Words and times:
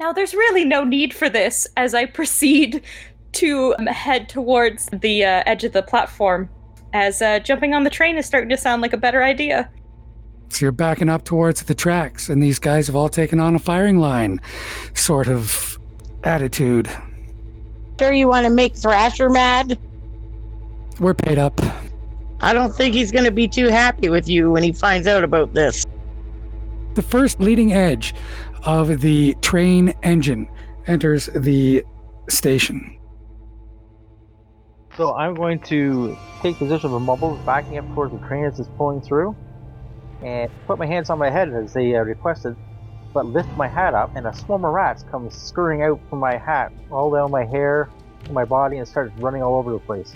Now, 0.00 0.14
there's 0.14 0.32
really 0.32 0.64
no 0.64 0.82
need 0.82 1.12
for 1.12 1.28
this 1.28 1.68
as 1.76 1.94
I 1.94 2.06
proceed 2.06 2.82
to 3.32 3.74
um, 3.78 3.86
head 3.86 4.30
towards 4.30 4.86
the 4.86 5.26
uh, 5.26 5.42
edge 5.44 5.62
of 5.62 5.74
the 5.74 5.82
platform, 5.82 6.48
as 6.94 7.20
uh, 7.20 7.38
jumping 7.40 7.74
on 7.74 7.84
the 7.84 7.90
train 7.90 8.16
is 8.16 8.24
starting 8.24 8.48
to 8.48 8.56
sound 8.56 8.80
like 8.80 8.94
a 8.94 8.96
better 8.96 9.22
idea. 9.22 9.68
So 10.48 10.64
you're 10.64 10.72
backing 10.72 11.10
up 11.10 11.24
towards 11.24 11.64
the 11.64 11.74
tracks, 11.74 12.30
and 12.30 12.42
these 12.42 12.58
guys 12.58 12.86
have 12.86 12.96
all 12.96 13.10
taken 13.10 13.40
on 13.40 13.54
a 13.54 13.58
firing 13.58 13.98
line 13.98 14.40
sort 14.94 15.28
of 15.28 15.78
attitude. 16.24 16.88
Sure, 17.98 18.10
you 18.10 18.26
want 18.26 18.46
to 18.46 18.50
make 18.50 18.74
Thrasher 18.74 19.28
mad? 19.28 19.78
We're 20.98 21.12
paid 21.12 21.36
up. 21.38 21.60
I 22.40 22.54
don't 22.54 22.74
think 22.74 22.94
he's 22.94 23.12
going 23.12 23.26
to 23.26 23.30
be 23.30 23.46
too 23.46 23.68
happy 23.68 24.08
with 24.08 24.30
you 24.30 24.50
when 24.50 24.62
he 24.62 24.72
finds 24.72 25.06
out 25.06 25.24
about 25.24 25.52
this. 25.52 25.84
The 26.94 27.02
first 27.02 27.38
leading 27.38 27.74
edge 27.74 28.14
of 28.64 29.00
the 29.00 29.34
train 29.40 29.94
engine 30.02 30.48
enters 30.86 31.26
the 31.34 31.84
station. 32.28 32.98
So 34.96 35.14
I'm 35.14 35.34
going 35.34 35.60
to 35.60 36.16
take 36.42 36.56
position 36.56 36.92
of 36.92 37.00
Mumbles, 37.02 37.38
backing 37.46 37.78
up 37.78 37.86
towards 37.94 38.12
the 38.12 38.18
train 38.26 38.44
as 38.44 38.58
it's 38.60 38.68
pulling 38.76 39.00
through, 39.00 39.34
and 40.22 40.50
put 40.66 40.78
my 40.78 40.86
hands 40.86 41.10
on 41.10 41.18
my 41.18 41.30
head 41.30 41.48
as 41.50 41.72
they 41.72 41.94
uh, 41.94 42.00
requested, 42.00 42.56
but 43.14 43.26
lift 43.26 43.48
my 43.56 43.68
hat 43.68 43.94
up, 43.94 44.14
and 44.14 44.26
a 44.26 44.34
swarm 44.34 44.64
of 44.64 44.72
rats 44.72 45.04
comes 45.10 45.34
scurrying 45.34 45.82
out 45.82 46.00
from 46.10 46.18
my 46.18 46.36
hat, 46.36 46.72
all 46.90 47.10
down 47.10 47.30
my 47.30 47.44
hair, 47.44 47.88
my 48.30 48.44
body, 48.44 48.78
and 48.78 48.86
starts 48.86 49.16
running 49.18 49.42
all 49.42 49.56
over 49.56 49.72
the 49.72 49.78
place. 49.78 50.12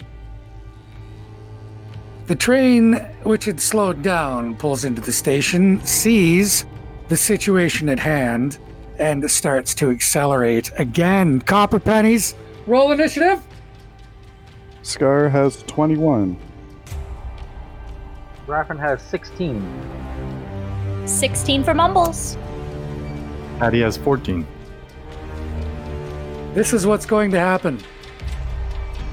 The 2.26 2.34
train, 2.34 2.94
which 3.22 3.44
had 3.44 3.60
slowed 3.60 4.02
down, 4.02 4.56
pulls 4.56 4.84
into 4.84 5.00
the 5.00 5.12
station, 5.12 5.84
sees 5.84 6.64
the 7.08 7.16
situation 7.16 7.88
at 7.88 7.98
hand, 7.98 8.58
and 8.98 9.28
starts 9.30 9.74
to 9.74 9.90
accelerate 9.90 10.70
again. 10.78 11.40
Copper 11.40 11.80
pennies, 11.80 12.34
roll 12.66 12.92
initiative. 12.92 13.42
Scar 14.82 15.28
has 15.28 15.62
21. 15.64 16.36
Raffin 18.46 18.78
has 18.78 19.02
16. 19.02 19.62
16 21.06 21.64
for 21.64 21.74
Mumbles. 21.74 22.36
Patty 23.58 23.80
has 23.80 23.96
14. 23.96 24.46
This 26.52 26.72
is 26.72 26.86
what's 26.86 27.06
going 27.06 27.30
to 27.30 27.38
happen. 27.38 27.80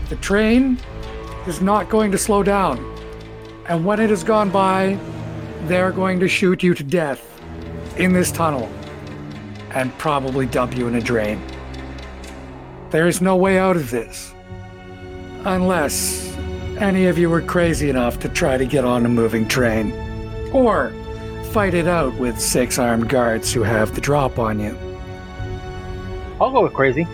The 0.10 0.18
train 0.18 0.78
is 1.48 1.62
not 1.62 1.90
going 1.90 2.12
to 2.12 2.18
slow 2.18 2.44
down. 2.44 2.86
And 3.68 3.86
when 3.86 4.00
it 4.00 4.10
has 4.10 4.24
gone 4.24 4.50
by, 4.50 5.00
they're 5.64 5.92
going 5.92 6.20
to 6.20 6.28
shoot 6.28 6.62
you 6.62 6.74
to 6.74 6.84
death 6.84 7.31
in 7.98 8.14
this 8.14 8.32
tunnel 8.32 8.70
and 9.72 9.96
probably 9.98 10.46
dump 10.46 10.76
you 10.76 10.88
in 10.88 10.96
a 10.96 11.02
drain. 11.02 11.42
There 12.90 13.08
is 13.08 13.22
no 13.22 13.36
way 13.36 13.58
out 13.58 13.76
of 13.76 13.90
this. 13.90 14.34
Unless 15.46 16.36
any 16.78 17.06
of 17.08 17.18
you 17.18 17.30
were 17.30 17.42
crazy 17.42 17.90
enough 17.90 18.20
to 18.20 18.30
try 18.30 18.58
to 18.58 18.66
get 18.66 18.84
on 18.84 19.06
a 19.06 19.10
moving 19.10 19.48
train. 19.48 19.92
Or 20.52 20.92
fight 21.52 21.74
it 21.74 21.88
out 21.88 22.14
with 22.16 22.40
six 22.40 22.78
armed 22.78 23.10
guards 23.10 23.54
who 23.54 23.64
have 23.64 23.96
the 23.96 24.02
drop 24.02 24.40
on 24.40 24.60
you. 24.60 24.78
I'll 26.40 26.52
go 26.52 26.64
with 26.64 26.74
crazy. 26.74 27.06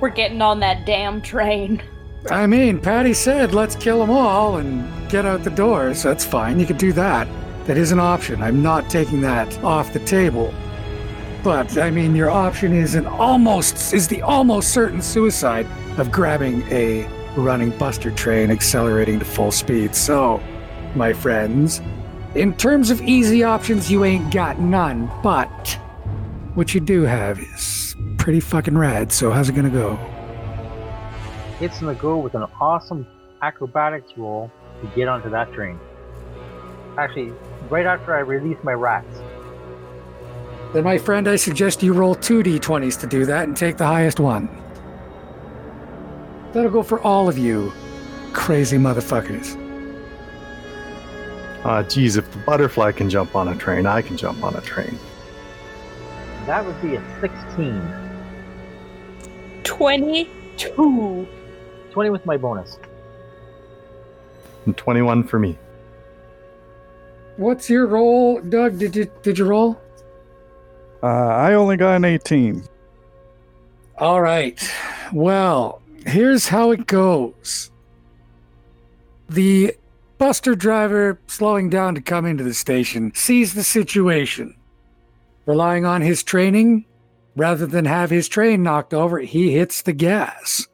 We're 0.00 0.08
getting 0.10 0.42
on 0.42 0.60
that 0.60 0.86
damn 0.86 1.20
train. 1.22 1.82
I 2.30 2.46
mean, 2.46 2.80
Patty 2.80 3.14
said, 3.14 3.54
let's 3.54 3.76
kill 3.76 4.00
them 4.00 4.10
all 4.10 4.56
and 4.56 5.10
get 5.10 5.24
out 5.24 5.44
the 5.44 5.50
doors. 5.50 6.02
That's 6.02 6.24
fine. 6.24 6.58
You 6.58 6.66
could 6.66 6.78
do 6.78 6.92
that. 6.94 7.28
That 7.66 7.76
is 7.76 7.90
an 7.90 7.98
option. 7.98 8.42
I'm 8.42 8.62
not 8.62 8.88
taking 8.88 9.20
that 9.22 9.62
off 9.64 9.92
the 9.92 9.98
table. 10.00 10.54
But, 11.42 11.78
I 11.78 11.90
mean, 11.90 12.14
your 12.14 12.30
option 12.30 12.72
is 12.72 12.94
an 12.94 13.06
almost, 13.06 13.92
is 13.92 14.06
the 14.08 14.22
almost 14.22 14.72
certain 14.72 15.02
suicide 15.02 15.66
of 15.98 16.12
grabbing 16.12 16.62
a 16.72 17.08
running 17.36 17.70
buster 17.78 18.10
train 18.12 18.50
accelerating 18.50 19.18
to 19.18 19.24
full 19.24 19.50
speed. 19.50 19.94
So, 19.94 20.40
my 20.94 21.12
friends, 21.12 21.80
in 22.34 22.54
terms 22.56 22.90
of 22.90 23.00
easy 23.02 23.42
options, 23.42 23.90
you 23.90 24.04
ain't 24.04 24.32
got 24.32 24.60
none. 24.60 25.10
But, 25.22 25.78
what 26.54 26.74
you 26.74 26.80
do 26.80 27.02
have 27.02 27.38
is 27.38 27.96
pretty 28.16 28.40
fucking 28.40 28.76
rad. 28.78 29.12
So, 29.12 29.30
how's 29.30 29.48
it 29.48 29.54
gonna 29.54 29.70
go? 29.70 29.98
It's 31.60 31.80
gonna 31.80 31.94
go 31.94 32.16
with 32.18 32.34
an 32.34 32.44
awesome 32.60 33.06
acrobatics 33.42 34.12
roll 34.16 34.50
to 34.82 34.86
get 34.94 35.08
onto 35.08 35.30
that 35.30 35.52
train. 35.52 35.78
Actually, 36.98 37.32
right 37.70 37.86
after 37.86 38.14
I 38.14 38.20
release 38.20 38.58
my 38.62 38.72
rats. 38.72 39.20
Then, 40.72 40.84
my 40.84 40.98
friend, 40.98 41.28
I 41.28 41.36
suggest 41.36 41.82
you 41.82 41.92
roll 41.92 42.14
two 42.14 42.42
d20s 42.42 42.98
to 43.00 43.06
do 43.06 43.24
that 43.26 43.44
and 43.48 43.56
take 43.56 43.76
the 43.76 43.86
highest 43.86 44.20
one. 44.20 44.48
That'll 46.52 46.70
go 46.70 46.82
for 46.82 47.00
all 47.00 47.28
of 47.28 47.38
you, 47.38 47.72
crazy 48.32 48.76
motherfuckers. 48.76 49.62
Ah, 51.64 51.82
geez, 51.82 52.16
if 52.16 52.30
the 52.30 52.38
butterfly 52.38 52.92
can 52.92 53.10
jump 53.10 53.34
on 53.34 53.48
a 53.48 53.56
train, 53.56 53.86
I 53.86 54.00
can 54.00 54.16
jump 54.16 54.44
on 54.44 54.54
a 54.54 54.60
train. 54.60 54.98
That 56.46 56.64
would 56.64 56.80
be 56.80 56.94
a 56.94 57.20
16. 57.20 57.82
22. 59.64 61.26
20 61.90 62.10
with 62.10 62.24
my 62.24 62.36
bonus. 62.36 62.78
And 64.64 64.76
21 64.76 65.24
for 65.24 65.38
me. 65.38 65.58
What's 67.36 67.68
your 67.68 67.86
roll, 67.86 68.40
Doug? 68.40 68.78
Did 68.78 68.96
you 68.96 69.10
did 69.22 69.38
you 69.38 69.44
roll? 69.44 69.80
Uh, 71.02 71.06
I 71.06 71.54
only 71.54 71.76
got 71.76 71.96
an 71.96 72.04
18. 72.04 72.64
All 73.98 74.20
right. 74.22 74.58
Well, 75.12 75.82
here's 76.06 76.48
how 76.48 76.70
it 76.70 76.86
goes. 76.86 77.70
The 79.28 79.74
buster 80.18 80.54
driver 80.54 81.20
slowing 81.26 81.68
down 81.68 81.94
to 81.94 82.00
come 82.00 82.24
into 82.24 82.44
the 82.44 82.54
station 82.54 83.12
sees 83.14 83.54
the 83.54 83.62
situation. 83.62 84.56
Relying 85.44 85.84
on 85.84 86.00
his 86.00 86.22
training, 86.22 86.86
rather 87.36 87.66
than 87.66 87.84
have 87.84 88.10
his 88.10 88.28
train 88.28 88.62
knocked 88.62 88.94
over, 88.94 89.18
he 89.18 89.52
hits 89.52 89.82
the 89.82 89.92
gas. 89.92 90.66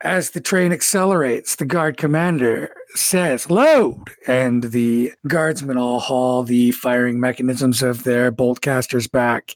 As 0.00 0.30
the 0.30 0.40
train 0.40 0.72
accelerates, 0.72 1.56
the 1.56 1.64
guard 1.64 1.96
commander 1.96 2.72
says, 2.94 3.50
load! 3.50 4.10
And 4.26 4.64
the 4.64 5.12
guardsmen 5.26 5.76
all 5.76 6.00
haul 6.00 6.42
the 6.42 6.72
firing 6.72 7.20
mechanisms 7.20 7.82
of 7.82 8.04
their 8.04 8.30
bolt 8.30 8.60
casters 8.60 9.08
back. 9.08 9.54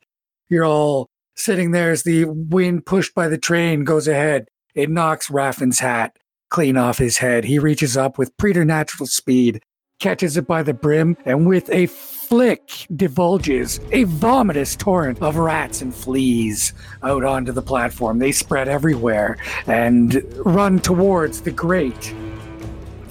You're 0.49 0.65
all 0.65 1.09
sitting 1.35 1.71
there 1.71 1.91
as 1.91 2.03
the 2.03 2.25
wind 2.27 2.87
pushed 2.87 3.15
by 3.15 3.29
the 3.29 3.39
train 3.39 3.85
goes 3.85 4.07
ahead. 4.07 4.49
It 4.75 4.91
knocks 4.91 5.31
Raffin's 5.31 5.81
hat 5.81 6.17
clean 6.53 6.77
off 6.77 6.99
his 6.99 7.17
head. 7.19 7.45
He 7.45 7.59
reaches 7.59 7.97
up 7.97 8.19
with 8.19 8.37
preternatural 8.37 9.07
speed, 9.07 9.63
catches 9.99 10.37
it 10.37 10.47
by 10.47 10.63
the 10.63 10.75
brim, 10.75 11.17
and 11.25 11.47
with 11.47 11.71
a 11.71 11.87
flick 11.87 12.87
divulges 12.95 13.79
a 13.91 14.05
vomitous 14.05 14.77
torrent 14.77 15.21
of 15.23 15.37
rats 15.37 15.81
and 15.81 15.95
fleas 15.95 16.75
out 17.03 17.25
onto 17.25 17.53
the 17.53 17.63
platform. 17.63 18.19
They 18.19 18.33
spread 18.33 18.69
everywhere 18.69 19.39
and 19.67 20.23
run 20.45 20.79
towards 20.79 21.41
the 21.41 21.51
grate. 21.51 22.15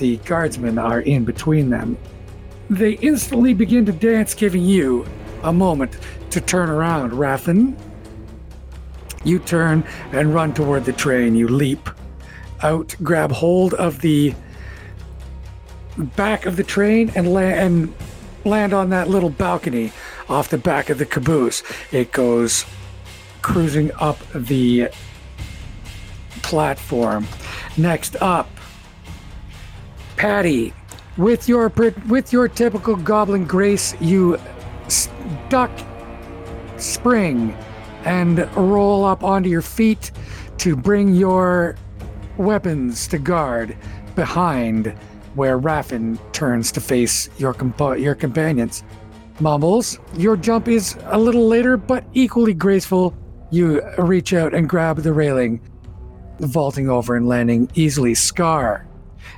The 0.01 0.17
guardsmen 0.17 0.79
are 0.79 1.01
in 1.01 1.25
between 1.25 1.69
them. 1.69 1.95
They 2.72 2.94
instantly 2.94 3.53
begin 3.53 3.85
to 3.85 3.91
dance, 3.91 4.34
giving 4.34 4.66
you 4.66 5.06
a 5.44 5.53
moment 5.53 5.95
to 6.31 6.41
turn 6.41 6.72
around. 6.72 7.12
Raffin, 7.12 7.78
you 9.23 9.38
turn 9.38 9.84
and 10.12 10.34
run 10.34 10.56
toward 10.56 10.85
the 10.85 10.91
train. 10.91 11.35
You 11.35 11.47
leap 11.47 11.88
out, 12.63 12.95
grab 13.03 13.31
hold 13.31 13.75
of 13.75 14.01
the 14.01 14.34
back 16.16 16.47
of 16.47 16.56
the 16.56 16.63
train, 16.63 17.12
and, 17.13 17.31
la- 17.31 17.42
and 17.42 17.94
land 18.44 18.74
on 18.74 18.89
that 18.89 19.07
little 19.07 19.30
balcony 19.30 19.92
off 20.27 20.50
the 20.50 20.57
back 20.57 20.89
of 20.89 20.98
the 20.98 21.06
caboose. 21.06 21.62
It 21.92 22.12
goes 22.12 22.65
cruising 23.44 23.92
up 24.00 24.18
the 24.33 24.89
platform. 26.42 27.27
Next 27.77 28.15
up, 28.19 28.50
Patty, 30.21 30.71
with 31.18 31.50
your 31.50 31.69
with 32.07 32.31
your 32.31 32.47
typical 32.47 32.95
goblin 32.95 33.44
grace, 33.44 34.00
you 34.00 34.38
duck, 35.50 35.71
spring, 36.77 37.57
and 38.06 38.47
roll 38.56 39.03
up 39.03 39.23
onto 39.23 39.50
your 39.50 39.63
feet 39.63 40.12
to 40.59 40.75
bring 40.75 41.15
your 41.15 41.75
weapons 42.38 43.07
to 43.07 43.18
guard 43.18 43.75
behind 44.13 44.89
where 45.33 45.57
Raffin 45.57 46.19
turns 46.33 46.71
to 46.74 46.81
face 46.81 47.27
your 47.39 47.56
compa- 47.56 48.00
your 48.00 48.13
companions. 48.13 48.83
Mumbles, 49.39 49.97
your 50.17 50.38
jump 50.38 50.67
is 50.67 51.00
a 51.06 51.17
little 51.17 51.47
later 51.47 51.77
but 51.77 52.03
equally 52.13 52.53
graceful. 52.53 53.17
You 53.50 53.81
reach 53.97 54.35
out 54.35 54.53
and 54.53 54.69
grab 54.69 54.97
the 54.97 55.13
railing, 55.13 55.62
vaulting 56.41 56.91
over 56.91 57.15
and 57.15 57.27
landing 57.27 57.71
easily. 57.74 58.13
Scar, 58.13 58.85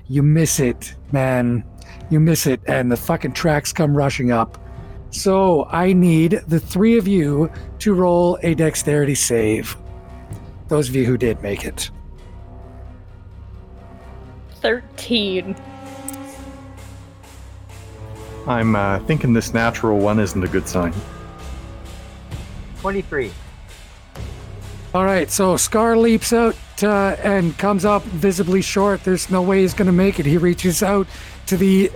you 0.08 0.24
miss 0.24 0.60
it, 0.60 0.96
man. 1.12 1.64
You 2.10 2.20
miss 2.20 2.48
it, 2.48 2.62
and 2.68 2.92
the 2.92 2.98
fucking 2.98 3.34
tracks 3.34 3.74
come 3.74 3.96
rushing 3.96 4.32
up. 4.32 4.58
So 5.12 5.66
I 5.66 5.94
need 5.94 6.42
the 6.48 6.60
three 6.60 6.98
of 6.98 7.08
you 7.08 7.52
to 7.80 7.94
roll 7.94 8.40
a 8.42 8.56
dexterity 8.56 9.16
save. 9.16 9.78
Those 10.68 10.90
of 10.90 10.96
you 10.96 11.06
who 11.06 11.18
did 11.18 11.42
make 11.42 11.66
it. 11.66 11.92
13. 14.62 15.56
I'm 18.48 18.76
uh, 18.76 19.00
thinking 19.00 19.34
this 19.34 19.54
natural 19.54 20.00
one 20.00 20.20
isn't 20.20 20.44
a 20.44 20.48
good 20.48 20.68
sign. 20.68 20.94
23. 22.82 23.32
All 24.94 25.06
right, 25.06 25.32
so 25.32 25.58
Scar 25.58 25.98
leaps 25.98 26.32
out 26.34 26.56
uh, 26.84 27.16
and 27.24 27.58
comes 27.58 27.84
up 27.84 28.04
visibly 28.04 28.62
short. 28.62 29.04
There's 29.04 29.28
no 29.32 29.42
way 29.42 29.62
he's 29.62 29.74
going 29.74 29.88
to 29.88 29.92
make 29.92 30.20
it. 30.20 30.28
He 30.28 30.38
reaches 30.38 30.84
out 30.84 31.08
to 31.48 31.58
the 31.58 31.88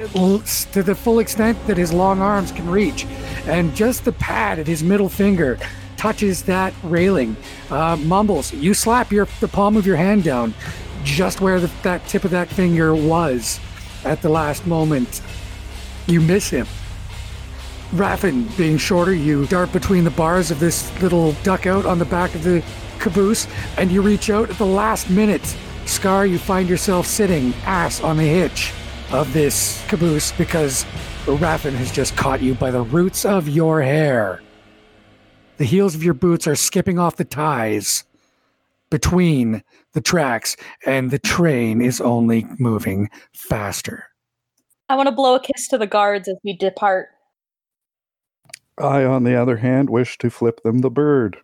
to 0.72 0.82
the 0.82 0.96
full 0.96 1.20
extent 1.20 1.64
that 1.68 1.78
his 1.78 1.94
long 1.94 2.22
arms 2.22 2.52
can 2.52 2.68
reach, 2.68 3.06
and 3.46 3.76
just 3.76 4.04
the 4.04 4.14
pad 4.14 4.58
at 4.58 4.66
his 4.66 4.84
middle 4.84 5.10
finger 5.10 5.60
touches 5.96 6.42
that 6.44 6.74
railing. 6.82 7.36
Uh, 7.70 7.98
mumbles. 7.98 8.52
You 8.52 8.74
slap 8.74 9.12
your 9.12 9.28
the 9.42 9.48
palm 9.48 9.78
of 9.78 9.86
your 9.86 9.98
hand 9.98 10.24
down, 10.24 10.56
just 11.04 11.40
where 11.40 11.60
the, 11.60 11.70
that 11.84 12.08
tip 12.08 12.24
of 12.24 12.32
that 12.32 12.48
finger 12.48 12.96
was 12.96 13.60
at 14.06 14.24
the 14.24 14.30
last 14.30 14.66
moment. 14.66 15.22
You 16.08 16.20
miss 16.20 16.50
him. 16.50 16.66
Raffin, 17.94 18.50
being 18.58 18.78
shorter, 18.78 19.14
you 19.14 19.46
dart 19.46 19.72
between 19.72 20.04
the 20.04 20.12
bars 20.12 20.50
of 20.50 20.60
this 20.60 21.00
little 21.00 21.34
duckout 21.44 21.86
on 21.86 22.00
the 22.00 22.06
back 22.06 22.34
of 22.36 22.44
the 22.44 22.64
caboose, 22.98 23.48
and 23.78 23.92
you 23.92 24.02
reach 24.02 24.30
out 24.30 24.50
at 24.50 24.58
the 24.58 24.66
last 24.66 25.10
minute. 25.10 25.56
Scar, 25.86 26.26
you 26.26 26.38
find 26.38 26.68
yourself 26.68 27.06
sitting 27.06 27.54
ass 27.66 28.02
on 28.02 28.18
the 28.18 28.24
hitch 28.24 28.74
of 29.12 29.32
this 29.32 29.84
caboose 29.88 30.32
because 30.34 30.86
Raffin 31.26 31.74
has 31.74 31.92
just 31.92 32.16
caught 32.18 32.42
you 32.42 32.56
by 32.56 32.72
the 32.72 32.82
roots 32.82 33.24
of 33.26 33.48
your 33.48 33.82
hair. 33.82 34.42
The 35.58 35.66
heels 35.66 35.96
of 35.96 36.04
your 36.04 36.14
boots 36.14 36.48
are 36.48 36.56
skipping 36.56 37.00
off 37.00 37.16
the 37.16 37.26
ties 37.26 38.04
between 38.90 39.64
the 39.94 40.02
tracks, 40.02 40.56
and 40.86 41.10
the 41.12 41.20
train 41.20 41.82
is 41.82 42.00
only 42.00 42.46
moving 42.60 43.10
faster. 43.34 44.06
I 44.90 44.96
want 44.96 45.08
to 45.08 45.16
blow 45.16 45.36
a 45.36 45.40
kiss 45.42 45.68
to 45.70 45.78
the 45.78 45.88
guards 45.88 46.28
as 46.28 46.38
we 46.44 46.56
depart. 46.56 47.10
I, 48.78 49.04
on 49.04 49.24
the 49.24 49.36
other 49.36 49.58
hand, 49.58 49.90
wish 49.90 50.18
to 50.20 50.30
flip 50.30 50.62
them 50.64 50.80
the 50.80 50.92
bird. 50.92 51.38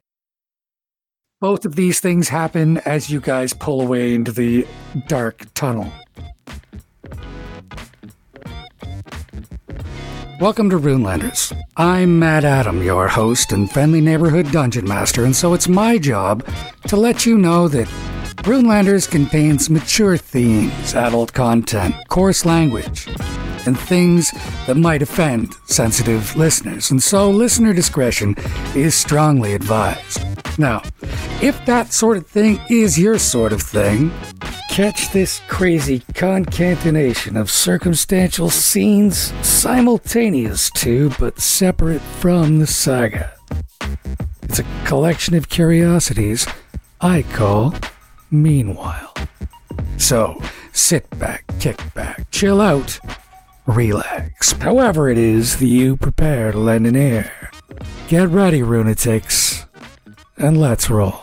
Both 1.44 1.66
of 1.66 1.76
these 1.76 2.00
things 2.00 2.30
happen 2.30 2.78
as 2.86 3.10
you 3.10 3.20
guys 3.20 3.52
pull 3.52 3.82
away 3.82 4.16
into 4.16 4.32
the 4.32 4.66
dark 5.10 5.46
tunnel. 5.54 5.92
Welcome 10.40 10.70
to 10.70 10.80
Runelanders. 10.80 11.54
I'm 11.76 12.18
Matt 12.18 12.46
Adam, 12.46 12.82
your 12.82 13.10
host 13.10 13.52
and 13.52 13.70
friendly 13.70 14.00
neighborhood 14.00 14.54
dungeon 14.54 14.88
master, 14.88 15.26
and 15.26 15.36
so 15.36 15.54
it's 15.54 15.68
my 15.68 15.98
job 15.98 16.48
to 16.88 16.96
let 16.96 17.26
you 17.26 17.38
know 17.38 17.68
that 17.68 17.90
Runelanders 18.44 19.12
contains 19.12 19.70
mature 19.70 20.16
themes, 20.16 20.96
adult 20.96 21.34
content, 21.34 21.94
coarse 22.08 22.46
language, 22.46 23.10
and 23.66 23.80
things 23.80 24.32
that 24.68 24.76
might 24.76 25.02
offend 25.02 25.54
sensitive 25.66 26.36
listeners, 26.36 26.92
and 26.92 27.02
so 27.02 27.30
listener 27.30 27.74
discretion 27.74 28.36
is 28.76 28.96
strongly 28.96 29.54
advised. 29.54 30.22
Now, 30.60 30.84
if 31.42 31.66
that 31.66 31.92
sort 31.92 32.18
of 32.18 32.28
thing 32.28 32.60
is 32.70 33.00
your 33.00 33.18
sort 33.18 33.54
of 33.54 33.62
thing, 33.62 34.12
catch 34.70 35.12
this 35.12 35.42
crazy 35.48 36.04
concatenation 36.14 37.38
of 37.38 37.50
circumstantial 37.50 38.50
scenes 38.50 39.34
simultaneous 39.46 40.70
to 40.72 41.12
but 41.20 41.40
separate 41.40 42.02
from 42.02 42.60
the 42.60 42.68
saga. 42.68 43.34
It's 44.44 44.60
a 44.60 44.66
collection 44.86 45.36
of 45.36 45.50
curiosities 45.50 46.48
I 47.02 47.24
call 47.24 47.74
Meanwhile. 48.34 49.14
So, 49.98 50.42
sit 50.72 51.08
back, 51.20 51.46
kick 51.60 51.80
back, 51.94 52.32
chill 52.32 52.60
out, 52.60 53.00
relax. 53.66 54.54
However, 54.54 55.10
it 55.10 55.18
is 55.18 55.58
that 55.58 55.68
you 55.68 55.98
prepare 55.98 56.52
to 56.52 56.58
lend 56.58 56.88
an 56.88 56.96
ear. 56.96 57.32
Get 58.08 58.30
ready, 58.30 58.62
Runatics, 58.62 59.66
and 60.38 60.60
let's 60.60 60.90
roll. 60.90 61.23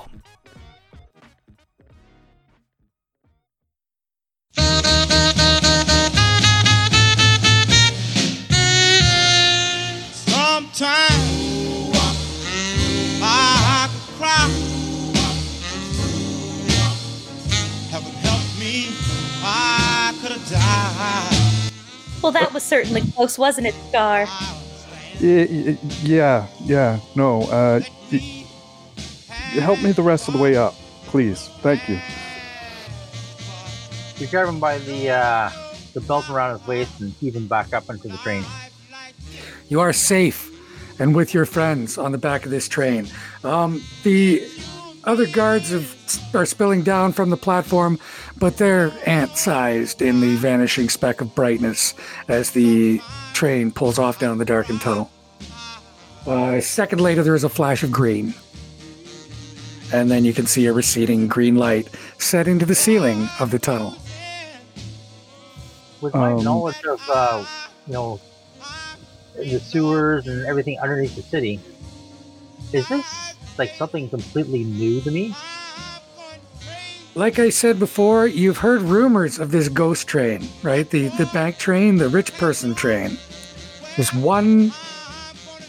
Certainly 22.85 23.13
close, 23.13 23.39
wasn't 23.39 23.67
it, 23.67 23.75
Scar? 23.89 24.27
Y- 25.21 25.49
y- 25.51 25.79
Yeah, 26.03 26.47
yeah, 26.65 26.99
no. 27.15 27.43
Uh, 27.43 27.81
help 29.61 29.83
me 29.83 29.93
the 29.93 30.03
rest 30.03 30.29
of 30.29 30.35
the 30.35 30.41
way 30.41 30.57
up, 30.57 30.75
please. 31.07 31.49
Thank 31.61 31.89
you. 31.89 31.99
You 34.17 34.27
grab 34.29 34.49
him 34.49 34.61
by 34.61 34.79
the 34.79 35.11
uh, 35.11 35.51
the 35.95 36.01
belt 36.03 36.29
around 36.31 36.59
his 36.59 36.67
waist 36.67 37.01
and 37.01 37.13
heave 37.15 37.35
him 37.35 37.47
back 37.49 37.73
up 37.73 37.89
into 37.91 38.09
the 38.09 38.17
train. 38.19 38.45
You 39.69 39.81
are 39.81 39.93
safe 39.93 40.49
and 41.01 41.15
with 41.15 41.33
your 41.33 41.47
friends 41.47 41.97
on 41.97 42.13
the 42.13 42.19
back 42.19 42.45
of 42.45 42.51
this 42.51 42.69
train. 42.69 43.07
Um, 43.45 43.83
the 44.03 44.43
other 45.05 45.27
guards 45.27 45.71
have, 45.71 46.35
are 46.35 46.47
spilling 46.47 46.83
down 46.83 47.13
from 47.13 47.31
the 47.31 47.37
platform, 47.37 47.99
but 48.39 48.57
they're 48.57 48.93
ant 49.07 49.37
sized 49.37 50.03
in 50.03 50.21
the 50.21 50.37
vanishing 50.37 50.89
speck 50.89 51.21
of 51.21 51.35
brightness 51.35 51.95
as 52.29 52.51
the 52.51 53.01
train 53.33 53.71
pulls 53.71 53.99
off 53.99 54.19
down 54.19 54.39
the 54.39 54.45
darkened 54.45 54.81
tunnel. 54.81 55.11
Uh, 56.27 56.55
a 56.57 56.63
second 56.63 57.01
later, 57.01 57.23
there 57.23 57.35
is 57.35 57.45
a 57.45 57.49
flash 57.49 57.83
of 57.83 57.91
green. 57.91 58.35
And 59.93 60.11
then 60.11 60.25
you 60.25 60.33
can 60.33 60.47
see 60.47 60.67
a 60.67 60.73
receding 60.73 61.27
green 61.27 61.57
light 61.57 61.89
set 62.19 62.47
into 62.47 62.65
the 62.65 62.75
ceiling 62.77 63.29
of 63.41 63.51
the 63.51 63.59
tunnel. 63.59 63.97
With 66.01 66.15
my 66.15 66.33
Um, 66.33 66.45
knowledge 66.45 66.85
of 66.85 67.01
uh, 67.13 67.45
you 67.87 67.93
know 67.93 68.21
the 69.37 69.59
sewers 69.59 70.29
and 70.29 70.47
everything 70.47 70.79
underneath 70.79 71.17
the 71.17 71.23
city, 71.23 71.59
is 72.73 72.89
this 72.89 73.05
like 73.59 73.71
something 73.71 74.09
completely 74.09 74.65
new 74.65 75.01
to 75.03 75.11
me? 75.11 75.35
Like 77.15 77.39
I 77.39 77.51
said 77.51 77.79
before, 77.79 78.27
you've 78.27 78.59
heard 78.59 78.83
rumors 78.83 79.39
of 79.39 79.51
this 79.51 79.69
ghost 79.69 80.07
train, 80.07 80.49
right? 80.63 80.89
The 80.89 81.09
the 81.09 81.27
bank 81.27 81.59
train, 81.59 81.97
the 81.97 82.09
rich 82.09 82.33
person 82.39 82.75
train. 82.75 83.19
There's 83.97 84.15
one 84.15 84.73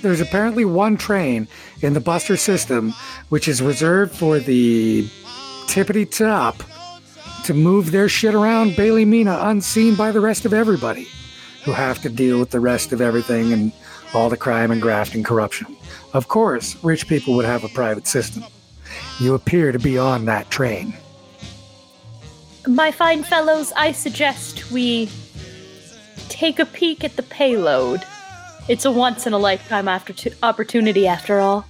there's 0.02 0.22
apparently 0.22 0.66
one 0.66 0.98
train 0.98 1.48
in 1.82 1.94
the 1.94 2.00
Buster 2.00 2.38
system 2.38 2.94
which 3.30 3.48
is 3.48 3.62
reserved 3.62 4.16
for 4.16 4.40
the 4.40 5.04
tippity 5.68 6.10
top 6.10 6.64
to 7.46 7.54
move 7.54 7.92
their 7.92 8.10
shit 8.10 8.36
around 8.36 8.76
Bailey 8.76 9.06
Mina 9.06 9.38
unseen 9.42 9.96
by 9.96 10.12
the 10.12 10.20
rest 10.20 10.46
of 10.46 10.54
everybody 10.54 11.08
who 11.64 11.72
have 11.72 12.02
to 12.02 12.10
deal 12.10 12.40
with 12.40 12.52
the 12.52 12.60
rest 12.60 12.92
of 12.92 13.02
everything 13.02 13.54
and 13.54 13.72
all 14.14 14.30
the 14.30 14.38
crime 14.38 14.72
and 14.72 14.82
graft 14.82 15.16
and 15.16 15.24
corruption. 15.26 15.78
Of 16.14 16.28
course, 16.28 16.82
rich 16.84 17.08
people 17.08 17.36
would 17.36 17.46
have 17.46 17.64
a 17.64 17.70
private 17.70 18.06
system. 18.08 18.44
You 19.20 19.34
appear 19.34 19.72
to 19.72 19.80
be 19.80 19.98
on 19.98 20.26
that 20.26 20.50
train. 20.50 20.94
My 22.68 22.92
fine 22.92 23.24
fellows, 23.24 23.72
I 23.76 23.92
suggest 23.92 24.72
we 24.72 25.10
take 26.30 26.60
a 26.60 26.66
peek 26.66 27.04
at 27.04 27.16
the 27.16 27.24
payload. 27.24 28.04
It's 28.68 28.86
a 28.86 28.92
once 28.92 29.26
in 29.26 29.34
a 29.34 29.38
lifetime 29.38 29.88
after 29.88 30.14
opportunity, 30.44 31.08
after 31.08 31.40
all. 31.40 31.66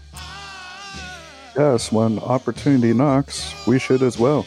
Yes, 1.55 1.91
when 1.91 2.19
opportunity 2.19 2.93
knocks, 2.93 3.53
we 3.67 3.77
should 3.77 4.01
as 4.01 4.17
well. 4.17 4.45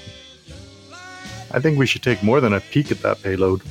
I 1.50 1.60
think 1.60 1.78
we 1.78 1.86
should 1.86 2.02
take 2.02 2.22
more 2.22 2.40
than 2.40 2.52
a 2.52 2.60
peek 2.60 2.90
at 2.90 3.00
that 3.02 3.22
payload. 3.22 3.62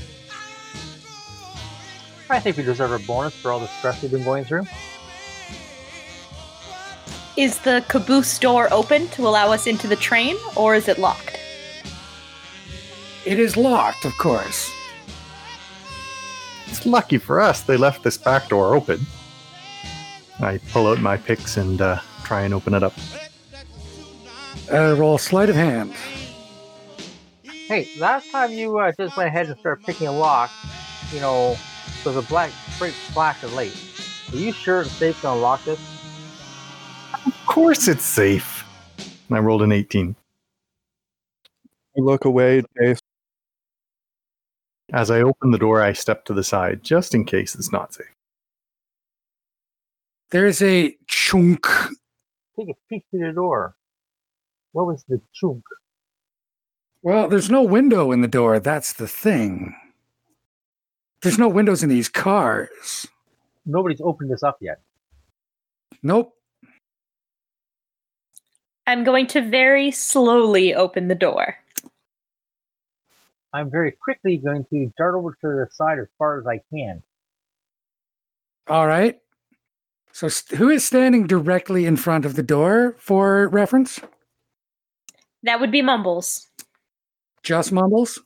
I 2.30 2.40
think 2.40 2.58
we 2.58 2.64
deserve 2.64 2.92
a 2.92 3.06
bonus 3.06 3.36
for 3.36 3.52
all 3.52 3.60
the 3.60 3.68
stress 3.68 4.02
we've 4.02 4.12
been 4.12 4.24
going 4.24 4.46
through. 4.46 4.64
Is 7.36 7.58
the 7.60 7.84
caboose 7.88 8.38
door 8.38 8.72
open 8.72 9.08
to 9.10 9.28
allow 9.28 9.52
us 9.52 9.66
into 9.66 9.88
the 9.88 9.96
train, 9.96 10.38
or 10.56 10.76
is 10.76 10.88
it 10.88 11.00
locked? 11.00 11.40
It 13.26 13.40
is 13.40 13.58
locked, 13.58 14.06
of 14.06 14.16
course. 14.18 14.70
It's 16.68 16.86
lucky 16.86 17.18
for 17.18 17.42
us 17.42 17.62
they 17.62 17.78
left 17.78 18.04
this 18.04 18.18
back 18.18 18.50
door 18.50 18.76
open. 18.76 19.00
I 20.42 20.60
pull 20.72 20.88
out 20.88 21.00
my 21.00 21.18
picks 21.18 21.58
and 21.58 21.82
uh, 21.82 22.00
try 22.24 22.44
and 22.44 22.54
open 22.54 22.76
it 22.76 22.84
up. 22.84 22.94
Uh, 24.72 24.96
roll 24.96 25.18
sleight 25.18 25.50
of 25.50 25.56
hand. 25.56 25.94
Hey, 27.44 27.90
last 27.98 28.30
time 28.32 28.52
you 28.52 28.78
uh, 28.78 28.92
just 28.92 29.18
went 29.18 29.28
ahead 29.28 29.48
and 29.48 29.58
started 29.58 29.84
picking 29.86 30.08
a 30.08 30.12
lock, 30.12 30.52
you 31.12 31.20
know, 31.20 31.58
there 32.04 32.14
was 32.14 32.24
a 32.24 32.28
black 32.28 32.52
bright 32.78 32.94
flash 32.94 33.42
of 33.44 33.54
light. 33.54 33.76
Are 34.32 34.38
you 34.38 34.52
sure 34.52 34.82
it's 34.82 34.92
safe 34.92 35.20
to 35.22 35.32
unlock 35.32 35.64
this? 35.64 35.80
Of 37.14 37.46
course 37.46 37.88
it's 37.88 38.06
safe. 38.06 38.66
And 39.28 39.38
I 39.38 39.40
rolled 39.40 39.62
an 39.62 39.72
18. 39.72 40.16
I 41.98 42.02
look 42.02 42.26
away, 42.26 42.64
Jace. 42.80 43.00
As 44.92 45.10
I 45.10 45.22
open 45.22 45.52
the 45.52 45.58
door, 45.58 45.82
I 45.82 45.94
step 45.94 46.26
to 46.26 46.34
the 46.34 46.44
side 46.44 46.84
just 46.84 47.16
in 47.16 47.26
case 47.26 47.56
it's 47.56 47.72
not 47.72 47.94
safe. 47.94 48.06
There's 50.32 50.62
a 50.62 50.98
chunk. 51.08 51.68
Take 52.58 52.70
a 52.70 52.74
peek 52.90 53.06
through 53.10 53.28
the 53.28 53.34
door. 53.34 53.76
What 54.72 54.88
was 54.88 55.04
the 55.08 55.22
chunk? 55.34 55.64
Well, 57.04 57.28
there's 57.28 57.50
no 57.50 57.62
window 57.62 58.12
in 58.12 58.22
the 58.22 58.28
door. 58.28 58.60
That's 58.60 58.94
the 58.94 59.08
thing. 59.08 59.76
There's 61.22 61.38
no 61.38 61.50
windows 61.50 61.84
in 61.84 61.90
these 61.90 62.10
cars. 62.10 63.08
Nobody's 63.66 64.02
opened 64.02 64.32
this 64.32 64.44
up 64.44 64.58
yet. 64.60 64.82
Nope. 66.02 66.36
I'm 68.86 69.04
going 69.04 69.28
to 69.28 69.42
very 69.42 69.92
slowly 69.92 70.74
open 70.74 71.08
the 71.08 71.16
door. 71.16 71.58
I'm 73.54 73.70
very 73.70 73.92
quickly 73.92 74.38
going 74.38 74.66
to 74.72 74.92
dart 74.98 75.16
over 75.16 75.32
to 75.32 75.38
the 75.48 75.68
side 75.72 76.00
as 76.00 76.08
far 76.18 76.40
as 76.40 76.48
I 76.48 76.60
can. 76.74 77.04
All 78.68 78.88
right. 78.88 79.20
So, 80.12 80.28
st- 80.28 80.58
who 80.60 80.70
is 80.70 80.84
standing 80.84 81.28
directly 81.28 81.86
in 81.86 81.98
front 81.98 82.26
of 82.26 82.36
the 82.36 82.44
door 82.44 82.96
for 82.98 83.48
reference? 83.50 84.00
That 85.44 85.60
would 85.60 85.72
be 85.72 85.82
Mumbles. 85.82 86.48
Just 87.42 87.72
Mumbles? 87.72 88.20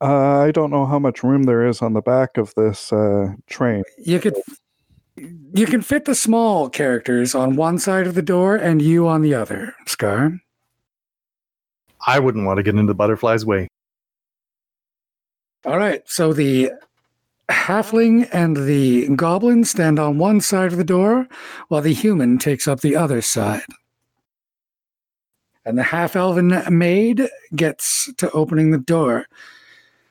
Uh, 0.00 0.40
I 0.40 0.50
don't 0.50 0.70
know 0.70 0.86
how 0.86 0.98
much 0.98 1.22
room 1.22 1.44
there 1.44 1.66
is 1.66 1.80
on 1.80 1.94
the 1.94 2.02
back 2.02 2.36
of 2.36 2.52
this 2.56 2.92
uh, 2.92 3.34
train. 3.48 3.84
You 3.98 4.20
could. 4.20 4.36
You 5.54 5.66
can 5.66 5.82
fit 5.82 6.04
the 6.04 6.14
small 6.14 6.68
characters 6.68 7.34
on 7.34 7.56
one 7.56 7.78
side 7.78 8.06
of 8.06 8.14
the 8.14 8.22
door 8.22 8.56
and 8.56 8.82
you 8.82 9.06
on 9.06 9.22
the 9.22 9.34
other, 9.34 9.74
Scar. 9.86 10.40
I 12.06 12.18
wouldn't 12.18 12.46
want 12.46 12.58
to 12.58 12.62
get 12.62 12.74
into 12.74 12.94
Butterfly's 12.94 13.46
way. 13.46 13.68
All 15.64 15.78
right. 15.78 16.02
So 16.06 16.32
the 16.32 16.72
halfling 17.48 18.28
and 18.32 18.56
the 18.56 19.08
goblin 19.16 19.64
stand 19.64 19.98
on 19.98 20.18
one 20.18 20.40
side 20.40 20.72
of 20.72 20.78
the 20.78 20.84
door, 20.84 21.28
while 21.68 21.82
the 21.82 21.94
human 21.94 22.38
takes 22.38 22.66
up 22.66 22.80
the 22.80 22.96
other 22.96 23.22
side. 23.22 23.64
And 25.64 25.78
the 25.78 25.82
half 25.82 26.14
elven 26.16 26.62
maid 26.68 27.28
gets 27.54 28.12
to 28.18 28.30
opening 28.32 28.70
the 28.70 28.78
door. 28.78 29.26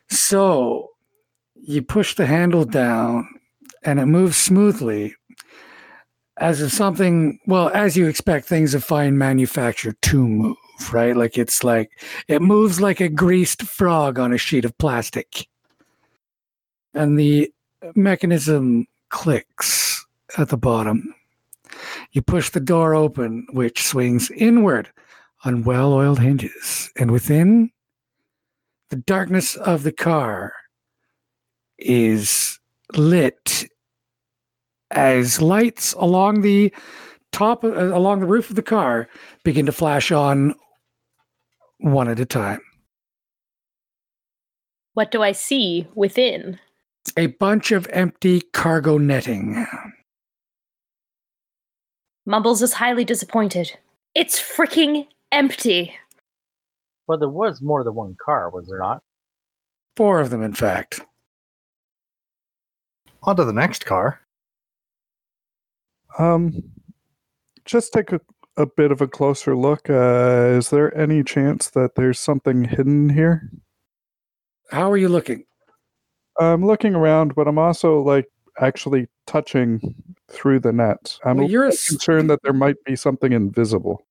So 0.09 0.89
you 1.55 1.81
push 1.83 2.15
the 2.15 2.25
handle 2.25 2.65
down 2.65 3.32
and 3.85 3.99
it 3.99 4.05
moves 4.05 4.37
smoothly 4.37 5.15
as 6.37 6.61
if 6.61 6.71
something, 6.71 7.39
well, 7.45 7.69
as 7.73 7.95
you 7.95 8.07
expect 8.07 8.45
things 8.47 8.73
of 8.73 8.83
fine 8.83 9.17
manufacture 9.17 9.93
to 10.01 10.27
move, 10.27 10.57
right? 10.91 11.15
Like 11.15 11.37
it's 11.37 11.63
like, 11.63 11.91
it 12.27 12.41
moves 12.41 12.81
like 12.81 12.99
a 12.99 13.09
greased 13.09 13.63
frog 13.63 14.17
on 14.17 14.33
a 14.33 14.37
sheet 14.37 14.65
of 14.65 14.77
plastic 14.77 15.47
and 16.93 17.19
the 17.19 17.51
mechanism 17.95 18.87
clicks 19.09 20.05
at 20.37 20.49
the 20.49 20.57
bottom. 20.57 21.13
You 22.11 22.21
push 22.21 22.49
the 22.49 22.59
door 22.59 22.93
open, 22.93 23.47
which 23.51 23.83
swings 23.83 24.29
inward 24.31 24.89
on 25.45 25.63
well 25.63 25.93
oiled 25.93 26.19
hinges, 26.19 26.91
and 26.97 27.11
within, 27.11 27.71
the 28.89 28.95
darkness 28.95 29.55
of 29.55 29.83
the 29.83 29.91
car 29.91 30.53
is 31.77 32.59
lit 32.95 33.65
as 34.93 35.41
lights 35.41 35.93
along 35.93 36.41
the 36.41 36.73
top, 37.31 37.63
uh, 37.63 37.69
along 37.69 38.19
the 38.21 38.25
roof 38.25 38.49
of 38.49 38.55
the 38.55 38.61
car 38.63 39.07
begin 39.43 39.65
to 39.65 39.71
flash 39.71 40.11
on 40.11 40.55
one 41.79 42.07
at 42.07 42.19
a 42.19 42.25
time. 42.25 42.61
What 44.93 45.11
do 45.11 45.21
I 45.21 45.31
see 45.31 45.87
within? 45.95 46.59
A 47.17 47.27
bunch 47.27 47.71
of 47.71 47.87
empty 47.91 48.41
cargo 48.53 48.97
netting. 48.97 49.65
Mumbles 52.25 52.61
is 52.61 52.73
highly 52.73 53.03
disappointed. 53.03 53.77
It's 54.15 54.39
freaking 54.39 55.07
empty. 55.31 55.95
Well, 57.07 57.17
there 57.17 57.27
was 57.27 57.61
more 57.61 57.83
than 57.83 57.95
one 57.95 58.15
car, 58.23 58.49
was 58.49 58.67
there 58.67 58.79
not? 58.79 59.01
Four 59.97 60.21
of 60.21 60.29
them, 60.29 60.41
in 60.41 60.53
fact. 60.53 61.01
On 63.23 63.35
to 63.35 63.43
the 63.43 63.51
next 63.51 63.85
car. 63.85 64.22
Um, 66.19 66.61
just 67.65 67.93
take 67.93 68.11
a, 68.11 68.21
a 68.57 68.65
bit 68.65 68.91
of 68.91 69.01
a 69.01 69.07
closer 69.07 69.55
look. 69.55 69.89
Uh, 69.89 70.53
is 70.57 70.69
there 70.69 70.95
any 70.97 71.23
chance 71.23 71.69
that 71.71 71.95
there's 71.95 72.19
something 72.19 72.65
hidden 72.65 73.09
here? 73.09 73.49
How 74.71 74.91
are 74.91 74.97
you 74.97 75.09
looking? 75.09 75.45
I'm 76.39 76.65
looking 76.65 76.95
around, 76.95 77.35
but 77.35 77.47
I'm 77.47 77.59
also 77.59 78.01
like 78.01 78.25
actually 78.59 79.07
touching 79.27 79.95
through 80.29 80.59
the 80.59 80.73
net. 80.73 81.17
I'm 81.25 81.37
Well, 81.37 81.49
you're 81.49 81.63
a 81.63 81.65
little 81.67 81.77
s- 81.77 81.87
concerned 81.87 82.29
that 82.29 82.39
there 82.43 82.53
might 82.53 82.75
be 82.85 82.95
something 82.95 83.31
invisible. 83.31 84.05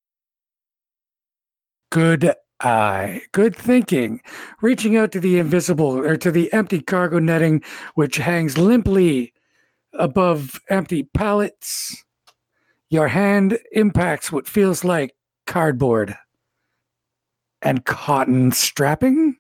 Good 1.91 2.35
eye. 2.61 3.23
Good 3.33 3.55
thinking. 3.57 4.21
Reaching 4.61 4.97
out 4.97 5.13
to 5.13 5.21
the 5.21 5.39
invisible 5.39 5.99
or 5.99 6.17
to 6.17 6.31
the 6.31 6.53
empty 6.53 6.81
cargo 6.81 7.19
netting, 7.19 7.63
which 7.95 8.17
hangs 8.17 8.57
limply 8.57 9.33
above 9.95 10.61
empty 10.69 11.03
pallets. 11.03 12.05
Your 12.91 13.09
hand 13.09 13.59
impacts 13.73 14.31
what 14.31 14.47
feels 14.47 14.85
like 14.85 15.15
cardboard 15.47 16.17
and 17.63 17.85
cotton 17.85 18.53
strapping. 18.53 19.37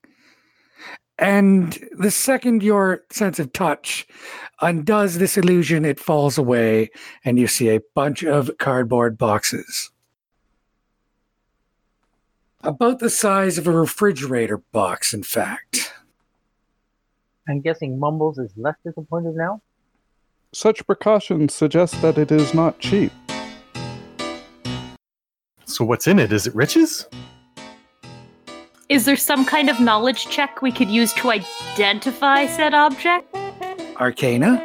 And 1.18 1.78
the 1.92 2.10
second 2.10 2.62
your 2.62 3.02
sense 3.10 3.38
of 3.38 3.52
touch 3.52 4.06
undoes 4.60 5.18
this 5.18 5.36
illusion, 5.36 5.84
it 5.84 6.00
falls 6.00 6.38
away, 6.38 6.90
and 7.24 7.38
you 7.38 7.46
see 7.46 7.68
a 7.68 7.82
bunch 7.94 8.24
of 8.24 8.50
cardboard 8.58 9.18
boxes. 9.18 9.90
About 12.64 13.00
the 13.00 13.10
size 13.10 13.58
of 13.58 13.66
a 13.66 13.72
refrigerator 13.72 14.58
box, 14.72 15.12
in 15.12 15.22
fact. 15.22 15.92
I'm 17.48 17.60
guessing 17.60 17.98
Mumbles 17.98 18.38
is 18.38 18.52
less 18.56 18.76
disappointed 18.84 19.34
now. 19.34 19.60
Such 20.54 20.86
precautions 20.86 21.54
suggest 21.54 22.02
that 22.02 22.18
it 22.18 22.30
is 22.30 22.52
not 22.52 22.78
cheap. 22.78 23.10
So 25.64 25.82
what's 25.84 26.06
in 26.06 26.18
it? 26.18 26.30
Is 26.30 26.46
it 26.46 26.54
riches? 26.54 27.06
Is 28.90 29.06
there 29.06 29.16
some 29.16 29.46
kind 29.46 29.70
of 29.70 29.80
knowledge 29.80 30.28
check 30.28 30.60
we 30.60 30.70
could 30.70 30.90
use 30.90 31.14
to 31.14 31.30
identify 31.30 32.46
said 32.46 32.74
object? 32.74 33.34
Arcana? 33.98 34.58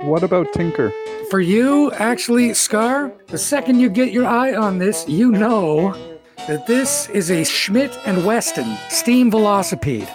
What 0.00 0.24
about 0.24 0.52
Tinker? 0.52 0.92
For 1.30 1.38
you, 1.38 1.92
actually, 1.92 2.54
Scar, 2.54 3.12
the 3.28 3.38
second 3.38 3.78
you 3.78 3.88
get 3.88 4.10
your 4.10 4.26
eye 4.26 4.56
on 4.56 4.78
this, 4.78 5.08
you 5.08 5.30
know 5.30 5.92
that 6.48 6.66
this 6.66 7.08
is 7.10 7.30
a 7.30 7.44
Schmidt 7.44 7.96
and 8.04 8.26
Weston 8.26 8.76
steam 8.88 9.30
velocipede. 9.30 10.08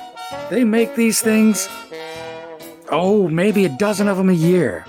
They 0.50 0.66
make 0.66 0.96
these 0.96 1.22
things, 1.22 1.70
oh, 2.90 3.28
maybe 3.28 3.66
a 3.66 3.70
dozen 3.70 4.08
of 4.08 4.18
them 4.18 4.30
a 4.30 4.34
year. 4.34 4.86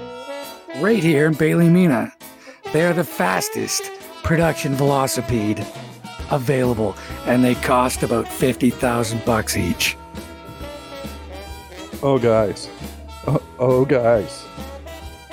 Right 0.78 1.02
here 1.02 1.26
in 1.26 1.34
Bailey 1.34 1.68
Mina. 1.68 2.12
They 2.72 2.84
are 2.84 2.92
the 2.92 3.04
fastest 3.04 3.90
production 4.22 4.74
velocipede 4.74 5.64
available, 6.30 6.96
and 7.26 7.44
they 7.44 7.54
cost 7.54 8.02
about 8.02 8.26
50,000 8.26 9.24
bucks 9.24 9.56
each. 9.56 9.96
Oh, 12.02 12.18
guys. 12.18 12.68
Oh, 13.26 13.42
oh 13.58 13.84
guys. 13.84 14.44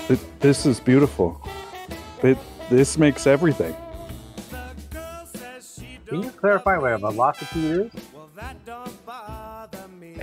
Th- 0.08 0.20
this 0.40 0.66
is 0.66 0.80
beautiful. 0.80 1.42
It, 2.24 2.38
this 2.70 2.98
makes 2.98 3.28
everything. 3.28 3.76
Can 6.06 6.24
you 6.24 6.30
clarify 6.32 6.78
what 6.78 6.94
a 6.94 6.98
velocipede 7.00 7.94
is? 7.94 8.01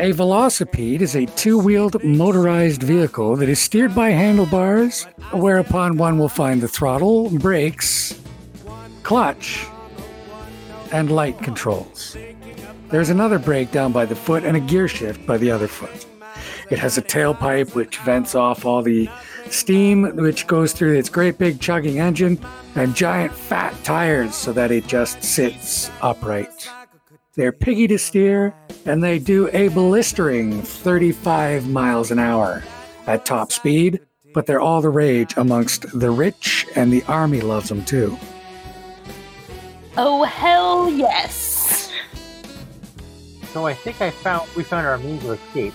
A 0.00 0.12
velocipede 0.12 1.00
is 1.00 1.16
a 1.16 1.26
two 1.26 1.58
wheeled 1.58 2.04
motorized 2.04 2.84
vehicle 2.84 3.34
that 3.34 3.48
is 3.48 3.58
steered 3.58 3.96
by 3.96 4.10
handlebars, 4.10 5.02
whereupon 5.32 5.96
one 5.96 6.18
will 6.18 6.28
find 6.28 6.60
the 6.60 6.68
throttle, 6.68 7.30
brakes, 7.30 8.16
clutch, 9.02 9.66
and 10.92 11.10
light 11.10 11.36
controls. 11.42 12.16
There's 12.90 13.10
another 13.10 13.40
brake 13.40 13.72
down 13.72 13.90
by 13.90 14.04
the 14.04 14.14
foot 14.14 14.44
and 14.44 14.56
a 14.56 14.60
gear 14.60 14.86
shift 14.86 15.26
by 15.26 15.36
the 15.36 15.50
other 15.50 15.66
foot. 15.66 16.06
It 16.70 16.78
has 16.78 16.96
a 16.96 17.02
tailpipe 17.02 17.74
which 17.74 17.98
vents 17.98 18.36
off 18.36 18.64
all 18.64 18.82
the 18.82 19.10
steam 19.50 20.14
which 20.14 20.46
goes 20.46 20.72
through 20.72 20.96
its 20.96 21.08
great 21.08 21.38
big 21.38 21.60
chugging 21.60 21.98
engine 21.98 22.38
and 22.76 22.94
giant 22.94 23.32
fat 23.32 23.74
tires 23.82 24.36
so 24.36 24.52
that 24.52 24.70
it 24.70 24.86
just 24.86 25.24
sits 25.24 25.90
upright. 26.02 26.68
They're 27.38 27.52
piggy 27.52 27.86
to 27.86 28.00
steer, 28.00 28.52
and 28.84 29.00
they 29.00 29.20
do 29.20 29.48
a 29.52 29.68
blistering 29.68 30.60
35 30.60 31.68
miles 31.68 32.10
an 32.10 32.18
hour 32.18 32.64
at 33.06 33.24
top 33.24 33.52
speed, 33.52 34.00
but 34.34 34.46
they're 34.46 34.60
all 34.60 34.80
the 34.80 34.88
rage 34.88 35.36
amongst 35.36 35.86
the 35.96 36.10
rich, 36.10 36.66
and 36.74 36.92
the 36.92 37.04
army 37.04 37.40
loves 37.40 37.68
them 37.68 37.84
too. 37.84 38.18
Oh, 39.96 40.24
hell 40.24 40.90
yes. 40.90 41.92
So 43.52 43.66
I 43.66 43.74
think 43.74 44.02
I 44.02 44.10
found 44.10 44.48
we 44.56 44.64
found 44.64 44.84
our 44.84 44.98
means 44.98 45.24
of 45.24 45.40
escape. 45.40 45.74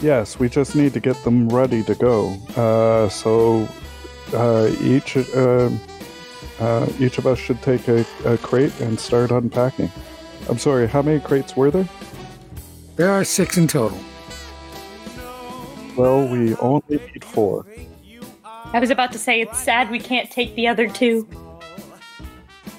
Yes, 0.00 0.38
we 0.38 0.48
just 0.48 0.76
need 0.76 0.92
to 0.92 1.00
get 1.00 1.24
them 1.24 1.48
ready 1.48 1.82
to 1.82 1.96
go. 1.96 2.34
Uh, 2.54 3.08
so 3.08 3.68
uh, 4.32 4.70
each 4.80 5.16
uh, 5.16 5.70
uh, 6.60 6.86
each 6.98 7.18
of 7.18 7.26
us 7.26 7.38
should 7.38 7.60
take 7.62 7.88
a, 7.88 8.04
a 8.24 8.38
crate 8.38 8.78
and 8.80 8.98
start 8.98 9.30
unpacking. 9.30 9.90
I'm 10.48 10.58
sorry, 10.58 10.86
how 10.86 11.02
many 11.02 11.20
crates 11.20 11.56
were 11.56 11.70
there? 11.70 11.88
There 12.96 13.10
are 13.10 13.24
six 13.24 13.56
in 13.56 13.66
total. 13.66 13.98
Well, 15.96 16.26
we 16.28 16.54
only 16.56 16.82
need 17.12 17.24
four. 17.24 17.66
I 18.44 18.78
was 18.78 18.90
about 18.90 19.10
to 19.12 19.18
say 19.18 19.40
it's 19.40 19.58
sad 19.58 19.90
we 19.90 19.98
can't 19.98 20.30
take 20.30 20.54
the 20.54 20.68
other 20.68 20.88
two. 20.88 21.26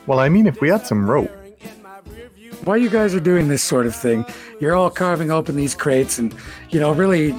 Well, 0.07 0.19
I 0.19 0.29
mean, 0.29 0.47
if 0.47 0.61
we 0.61 0.69
had 0.69 0.85
some 0.87 1.09
rope, 1.09 1.31
While 2.63 2.77
you 2.77 2.89
guys 2.91 3.15
are 3.15 3.19
doing 3.19 3.47
this 3.47 3.63
sort 3.63 3.87
of 3.87 3.95
thing, 3.95 4.23
you're 4.59 4.75
all 4.75 4.91
carving 4.91 5.31
open 5.31 5.55
these 5.55 5.73
crates 5.73 6.19
and, 6.19 6.35
you 6.69 6.79
know, 6.79 6.91
really 6.91 7.33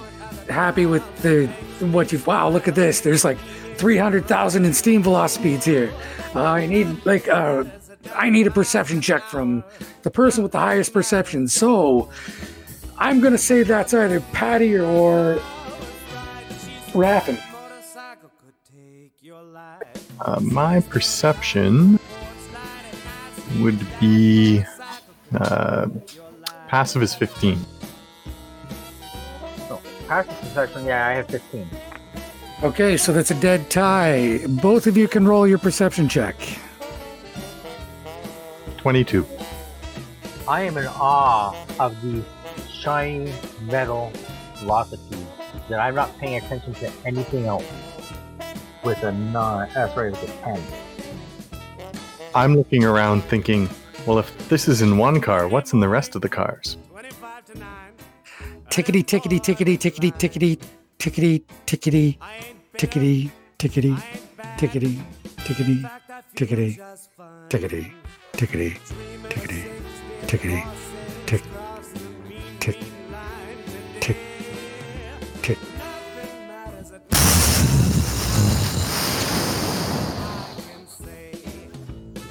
happy 0.48 0.84
with 0.84 1.04
the 1.22 1.46
what 1.92 2.10
you've. 2.10 2.26
Wow, 2.26 2.48
look 2.48 2.66
at 2.66 2.74
this. 2.74 3.02
There's 3.02 3.24
like 3.24 3.38
300,000 3.82 4.64
in 4.64 4.72
steam 4.72 5.02
velocipedes 5.02 5.64
here. 5.64 5.92
Uh, 6.36 6.44
I 6.44 6.66
need, 6.66 7.04
like, 7.04 7.26
uh, 7.26 7.64
I 8.14 8.30
need 8.30 8.46
a 8.46 8.50
perception 8.52 9.00
check 9.00 9.24
from 9.24 9.64
the 10.02 10.10
person 10.10 10.44
with 10.44 10.52
the 10.52 10.60
highest 10.60 10.92
perception. 10.92 11.48
So 11.48 12.08
I'm 12.96 13.18
going 13.18 13.32
to 13.32 13.38
say 13.38 13.64
that's 13.64 13.92
either 13.92 14.20
Patty 14.20 14.78
or 14.78 15.40
Raffin. 16.94 17.42
uh, 20.20 20.38
my 20.40 20.78
perception 20.82 21.98
would 23.58 23.84
be 23.98 24.62
uh, 25.34 25.88
passive 26.68 27.02
is 27.02 27.16
15. 27.16 27.58
So 29.66 29.80
passive 30.06 30.40
perception, 30.40 30.86
yeah, 30.86 31.08
I 31.08 31.14
have 31.14 31.26
15. 31.26 31.68
Okay, 32.62 32.96
so 32.96 33.12
that's 33.12 33.32
a 33.32 33.40
dead 33.40 33.68
tie. 33.70 34.38
Both 34.46 34.86
of 34.86 34.96
you 34.96 35.08
can 35.08 35.26
roll 35.26 35.48
your 35.48 35.58
perception 35.58 36.08
check. 36.08 36.36
22. 38.76 39.26
I 40.46 40.62
am 40.62 40.76
in 40.76 40.86
awe 40.86 41.56
of 41.80 42.00
the 42.02 42.22
shiny 42.72 43.32
metal 43.62 44.12
velocity 44.58 45.26
that 45.68 45.80
I'm 45.80 45.96
not 45.96 46.16
paying 46.18 46.36
attention 46.36 46.72
to 46.74 46.92
anything 47.04 47.46
else. 47.46 47.64
With 48.84 49.02
a 49.02 49.10
nine, 49.10 49.68
uh, 49.70 49.92
sorry, 49.92 50.10
with 50.10 50.22
a 50.22 50.42
ten. 50.44 50.62
I'm 52.32 52.54
looking 52.54 52.84
around 52.84 53.24
thinking, 53.24 53.68
well, 54.06 54.20
if 54.20 54.48
this 54.48 54.68
is 54.68 54.82
in 54.82 54.98
one 54.98 55.20
car, 55.20 55.48
what's 55.48 55.72
in 55.72 55.80
the 55.80 55.88
rest 55.88 56.14
of 56.14 56.22
the 56.22 56.28
cars? 56.28 56.76
Tickety, 58.70 59.04
tickety, 59.04 59.40
tickety, 59.40 59.76
tickety, 59.76 60.12
tickety, 60.12 60.62
tickety, 61.02 61.42
tickety, 61.66 62.16
tickety, 62.78 63.28
tickety, 63.58 64.00
tickety, 64.56 65.02
tickety, 65.36 65.82
tickety, 66.36 66.78
tickety, 67.50 67.90
tickety, 68.36 68.78
tickety, 69.28 69.62
tickety, 70.28 70.62
tick, 71.26 71.42
tick, 72.60 72.76
tick, 74.00 74.16
tick. 75.42 75.58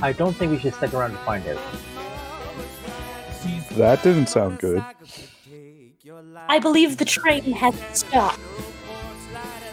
I 0.02 0.14
don't 0.14 0.34
think 0.38 0.54
we 0.54 0.60
should 0.60 0.74
stick 0.76 0.94
around 0.94 1.12
to 1.12 1.18
find 1.18 1.46
out. 1.46 1.60
That 3.72 4.02
didn't 4.02 4.28
sound 4.28 4.60
good. 4.60 4.82
I 6.48 6.60
believe 6.60 6.98
the 6.98 7.06
train 7.06 7.52
has 7.52 7.76
stopped. 7.92 8.40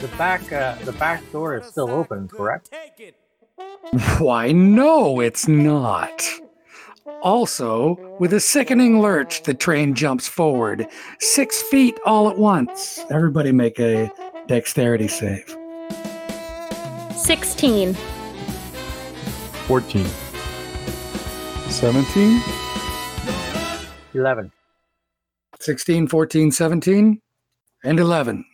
The 0.00 0.08
back, 0.16 0.52
uh, 0.52 0.76
the 0.84 0.92
back 0.92 1.28
door 1.32 1.58
is 1.58 1.66
still 1.66 1.90
open, 1.90 2.28
correct? 2.28 2.70
Why, 4.18 4.52
no, 4.52 5.18
it's 5.18 5.48
not. 5.48 6.22
Also, 7.22 8.16
with 8.20 8.32
a 8.32 8.38
sickening 8.38 9.00
lurch, 9.00 9.42
the 9.42 9.54
train 9.54 9.94
jumps 9.94 10.28
forward, 10.28 10.86
six 11.18 11.62
feet 11.62 11.98
all 12.06 12.30
at 12.30 12.38
once. 12.38 13.04
Everybody 13.10 13.50
make 13.50 13.80
a 13.80 14.12
dexterity 14.46 15.08
save. 15.08 15.56
16. 17.16 17.94
14. 19.66 20.06
17? 21.70 22.42
Eleven. 24.14 24.52
16, 25.60 26.06
14, 26.06 26.52
17, 26.52 27.20
and 27.82 28.00
11. 28.00 28.44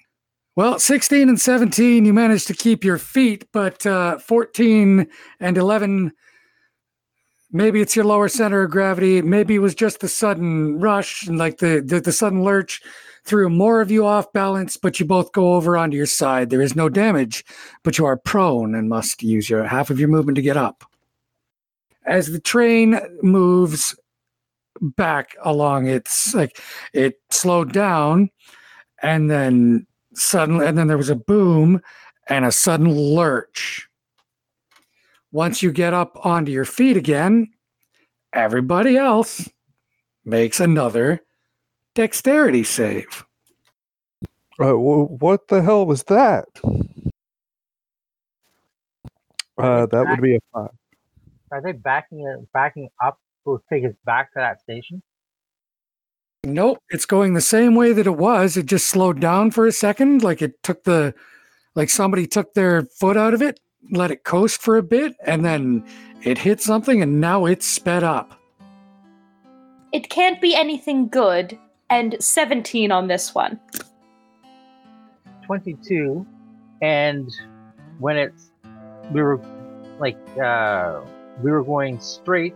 Well, 0.56 0.78
16 0.78 1.28
and 1.28 1.40
17, 1.40 2.04
you 2.04 2.12
managed 2.12 2.46
to 2.46 2.54
keep 2.54 2.84
your 2.84 2.98
feet, 2.98 3.48
but 3.52 3.84
uh, 3.84 4.18
14 4.18 5.08
and 5.40 5.58
11, 5.58 6.12
maybe 7.50 7.80
it's 7.80 7.96
your 7.96 8.04
lower 8.04 8.28
center 8.28 8.62
of 8.62 8.70
gravity. 8.70 9.20
Maybe 9.20 9.56
it 9.56 9.58
was 9.58 9.74
just 9.74 9.98
the 9.98 10.06
sudden 10.06 10.78
rush 10.78 11.26
and 11.26 11.38
like 11.38 11.58
the, 11.58 11.82
the, 11.84 12.00
the 12.00 12.12
sudden 12.12 12.44
lurch 12.44 12.82
threw 13.24 13.48
more 13.48 13.80
of 13.80 13.90
you 13.90 14.06
off 14.06 14.32
balance, 14.32 14.76
but 14.76 15.00
you 15.00 15.06
both 15.06 15.32
go 15.32 15.54
over 15.54 15.76
onto 15.76 15.96
your 15.96 16.06
side. 16.06 16.50
There 16.50 16.62
is 16.62 16.76
no 16.76 16.88
damage, 16.88 17.44
but 17.82 17.98
you 17.98 18.04
are 18.04 18.16
prone 18.16 18.76
and 18.76 18.88
must 18.88 19.24
use 19.24 19.50
your 19.50 19.64
half 19.64 19.90
of 19.90 19.98
your 19.98 20.08
movement 20.08 20.36
to 20.36 20.42
get 20.42 20.56
up. 20.56 20.84
As 22.06 22.30
the 22.30 22.40
train 22.40 23.00
moves 23.22 23.96
back 24.80 25.34
along 25.42 25.88
its 25.88 26.32
like 26.34 26.60
it 26.92 27.20
slowed 27.30 27.72
down 27.72 28.28
and 29.02 29.30
then 29.30 29.86
suddenly 30.16 30.66
and 30.66 30.76
then 30.78 30.86
there 30.88 30.96
was 30.96 31.10
a 31.10 31.14
boom 31.14 31.80
and 32.28 32.44
a 32.44 32.52
sudden 32.52 32.90
lurch 32.90 33.88
once 35.32 35.62
you 35.62 35.72
get 35.72 35.92
up 35.94 36.16
onto 36.24 36.50
your 36.52 36.64
feet 36.64 36.96
again 36.96 37.48
everybody 38.32 38.96
else 38.96 39.48
makes 40.24 40.60
another 40.60 41.20
dexterity 41.94 42.64
save 42.64 43.24
Uh, 44.58 44.72
wh- 44.72 45.20
what 45.20 45.48
the 45.48 45.62
hell 45.62 45.84
was 45.84 46.04
that? 46.04 46.46
Uh, 49.58 49.86
that 49.86 50.06
would 50.08 50.20
be 50.20 50.36
a 50.36 50.40
five. 50.52 50.70
Are 51.50 51.60
they 51.62 51.72
backing 51.72 52.46
backing 52.52 52.88
up 53.02 53.18
to 53.44 53.60
take 53.70 53.84
us 53.84 53.94
back 54.04 54.32
to 54.32 54.38
that 54.38 54.60
station? 54.60 55.02
Nope, 56.44 56.78
it's 56.90 57.06
going 57.06 57.34
the 57.34 57.40
same 57.40 57.74
way 57.74 57.92
that 57.92 58.06
it 58.06 58.16
was. 58.16 58.56
It 58.56 58.66
just 58.66 58.86
slowed 58.86 59.20
down 59.20 59.50
for 59.50 59.66
a 59.66 59.72
second, 59.72 60.22
like 60.22 60.42
it 60.42 60.62
took 60.62 60.84
the 60.84 61.14
like 61.74 61.90
somebody 61.90 62.26
took 62.26 62.54
their 62.54 62.82
foot 62.82 63.16
out 63.16 63.34
of 63.34 63.42
it, 63.42 63.60
let 63.90 64.10
it 64.10 64.24
coast 64.24 64.60
for 64.60 64.76
a 64.76 64.82
bit, 64.82 65.16
and 65.26 65.44
then 65.44 65.84
it 66.22 66.38
hit 66.38 66.60
something 66.60 67.02
and 67.02 67.20
now 67.20 67.46
it's 67.46 67.66
sped 67.66 68.04
up. 68.04 68.38
It 69.92 70.10
can't 70.10 70.40
be 70.40 70.54
anything 70.54 71.08
good, 71.08 71.58
and 71.90 72.16
17 72.20 72.92
on 72.92 73.08
this 73.08 73.34
one. 73.34 73.58
22 75.46 76.26
and 76.82 77.30
when 77.98 78.16
it's 78.16 78.50
we 79.12 79.22
were 79.22 79.38
like 79.98 80.18
uh 80.38 81.00
we 81.42 81.50
were 81.50 81.62
going 81.62 82.00
straight 82.00 82.54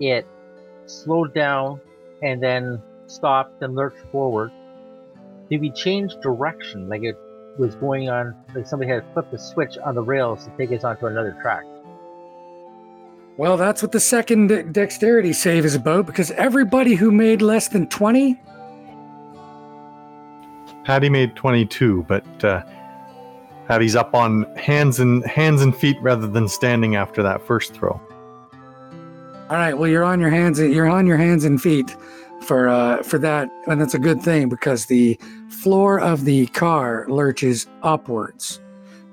it 0.00 0.26
slowed 0.86 1.34
down 1.34 1.78
and 2.22 2.42
then 2.42 2.82
stopped 3.10 3.62
and 3.62 3.74
lurched 3.74 4.04
forward. 4.12 4.52
Did 5.50 5.60
we 5.60 5.70
change 5.70 6.14
direction 6.22 6.88
like 6.88 7.02
it 7.02 7.16
was 7.58 7.74
going 7.74 8.08
on 8.08 8.34
like 8.54 8.66
somebody 8.66 8.90
had 8.90 9.04
flipped 9.12 9.34
a 9.34 9.38
switch 9.38 9.76
on 9.84 9.94
the 9.94 10.02
rails 10.02 10.44
to 10.44 10.52
take 10.56 10.70
us 10.72 10.84
onto 10.84 11.06
another 11.06 11.36
track? 11.42 11.64
Well, 13.36 13.56
that's 13.56 13.82
what 13.82 13.92
the 13.92 14.00
second 14.00 14.48
de- 14.48 14.62
dexterity 14.64 15.32
save 15.32 15.64
is 15.64 15.74
about 15.74 16.06
because 16.06 16.30
everybody 16.32 16.94
who 16.94 17.10
made 17.10 17.42
less 17.42 17.68
than 17.68 17.88
20, 17.88 18.38
Patty 20.84 21.08
made 21.08 21.36
22, 21.36 22.04
but 22.08 22.44
uh, 22.44 22.62
Patty's 23.68 23.94
up 23.94 24.14
on 24.14 24.42
hands 24.56 24.98
and 24.98 25.24
hands 25.26 25.62
and 25.62 25.76
feet 25.76 25.96
rather 26.00 26.26
than 26.26 26.48
standing 26.48 26.96
after 26.96 27.22
that 27.22 27.40
first 27.46 27.74
throw. 27.74 28.00
all 29.48 29.56
right, 29.56 29.76
well 29.76 29.88
you're 29.88 30.04
on 30.04 30.20
your 30.20 30.30
hands 30.30 30.58
you're 30.58 30.88
on 30.88 31.06
your 31.06 31.16
hands 31.16 31.44
and 31.44 31.60
feet 31.62 31.96
for 32.42 32.68
uh 32.68 33.02
for 33.02 33.18
that 33.18 33.50
and 33.66 33.80
that's 33.80 33.94
a 33.94 33.98
good 33.98 34.22
thing 34.22 34.48
because 34.48 34.86
the 34.86 35.18
floor 35.48 36.00
of 36.00 36.24
the 36.24 36.46
car 36.48 37.06
lurches 37.08 37.66
upwards 37.82 38.60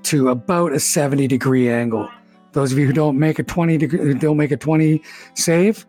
to 0.04 0.30
about 0.30 0.72
a 0.72 0.80
70 0.80 1.28
degree 1.28 1.70
angle. 1.70 2.10
Those 2.54 2.72
of 2.72 2.78
you 2.78 2.88
who 2.88 2.94
don't 2.94 3.20
make 3.20 3.40
a 3.40 3.44
20 3.44 3.78
degree 3.78 4.14
don't 4.14 4.38
make 4.38 4.52
a 4.52 4.58
20 4.58 5.02
save, 5.34 5.86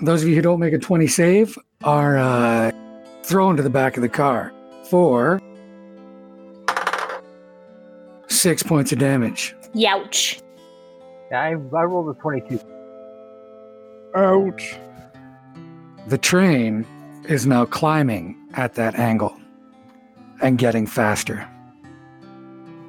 those 0.00 0.22
of 0.22 0.28
you 0.28 0.34
who 0.34 0.42
don't 0.42 0.60
make 0.60 0.74
a 0.74 0.78
20 0.78 1.06
save 1.06 1.58
are 1.84 2.18
uh, 2.18 2.72
thrown 3.22 3.56
to 3.56 3.62
the 3.62 3.70
back 3.70 3.96
of 3.96 4.02
the 4.02 4.08
car 4.08 4.52
for 4.90 5.40
six 8.28 8.62
points 8.62 8.92
of 8.92 8.98
damage. 8.98 9.54
Youch. 9.74 10.42
I, 11.32 11.50
I 11.50 11.54
rolled 11.54 12.14
a 12.14 12.20
22. 12.20 12.60
Ouch. 14.14 14.76
The 16.08 16.18
train 16.18 16.84
is 17.28 17.46
now 17.46 17.64
climbing 17.64 18.36
at 18.54 18.74
that 18.74 18.96
angle 18.96 19.36
and 20.40 20.58
getting 20.58 20.86
faster. 20.86 21.48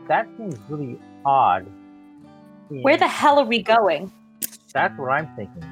That 0.08 0.28
seems 0.36 0.58
really 0.68 1.00
odd. 1.24 1.68
Where 2.70 2.98
the 2.98 3.08
hell 3.08 3.38
are 3.40 3.46
we 3.46 3.62
going? 3.62 4.12
That's 4.74 4.98
what 4.98 5.12
I'm 5.12 5.30
thinking. 5.36 5.64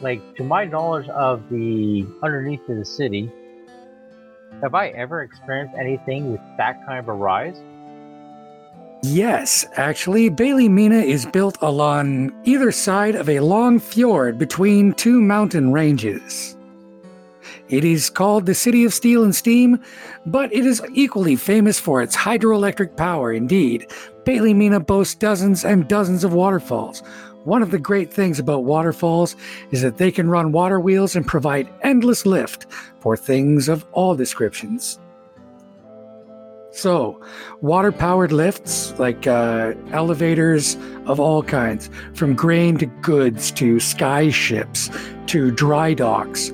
Like, 0.00 0.34
to 0.36 0.44
my 0.44 0.64
knowledge 0.64 1.08
of 1.10 1.42
the 1.50 2.06
underneath 2.22 2.66
of 2.70 2.78
the 2.78 2.84
city, 2.86 3.30
have 4.62 4.74
I 4.74 4.88
ever 4.88 5.22
experienced 5.22 5.74
anything 5.78 6.32
with 6.32 6.40
that 6.56 6.84
kind 6.86 6.98
of 6.98 7.08
a 7.08 7.12
rise? 7.12 7.60
Yes, 9.06 9.66
actually, 9.76 10.30
Bailey 10.30 10.66
Mina 10.66 11.00
is 11.00 11.26
built 11.26 11.58
along 11.60 12.32
either 12.44 12.72
side 12.72 13.14
of 13.14 13.28
a 13.28 13.40
long 13.40 13.78
fjord 13.78 14.38
between 14.38 14.94
two 14.94 15.20
mountain 15.20 15.72
ranges. 15.72 16.56
It 17.68 17.84
is 17.84 18.08
called 18.08 18.46
the 18.46 18.54
City 18.54 18.82
of 18.86 18.94
Steel 18.94 19.22
and 19.22 19.36
Steam, 19.36 19.78
but 20.24 20.50
it 20.54 20.64
is 20.64 20.80
equally 20.94 21.36
famous 21.36 21.78
for 21.78 22.00
its 22.00 22.16
hydroelectric 22.16 22.96
power. 22.96 23.30
Indeed, 23.30 23.90
Bailey 24.24 24.54
Mina 24.54 24.80
boasts 24.80 25.14
dozens 25.14 25.66
and 25.66 25.86
dozens 25.86 26.24
of 26.24 26.32
waterfalls. 26.32 27.00
One 27.44 27.62
of 27.62 27.70
the 27.70 27.78
great 27.78 28.10
things 28.10 28.38
about 28.38 28.64
waterfalls 28.64 29.36
is 29.70 29.82
that 29.82 29.98
they 29.98 30.10
can 30.12 30.30
run 30.30 30.50
water 30.50 30.80
wheels 30.80 31.14
and 31.14 31.26
provide 31.26 31.68
endless 31.82 32.24
lift 32.24 32.64
for 33.00 33.18
things 33.18 33.68
of 33.68 33.84
all 33.92 34.14
descriptions. 34.14 34.98
So, 36.74 37.20
water 37.60 37.92
powered 37.92 38.32
lifts 38.32 38.98
like 38.98 39.28
uh, 39.28 39.74
elevators 39.92 40.76
of 41.06 41.20
all 41.20 41.40
kinds, 41.40 41.88
from 42.14 42.34
grain 42.34 42.78
to 42.78 42.86
goods 42.86 43.52
to 43.52 43.78
sky 43.78 44.28
ships 44.30 44.90
to 45.26 45.52
dry 45.52 45.94
docks. 45.94 46.50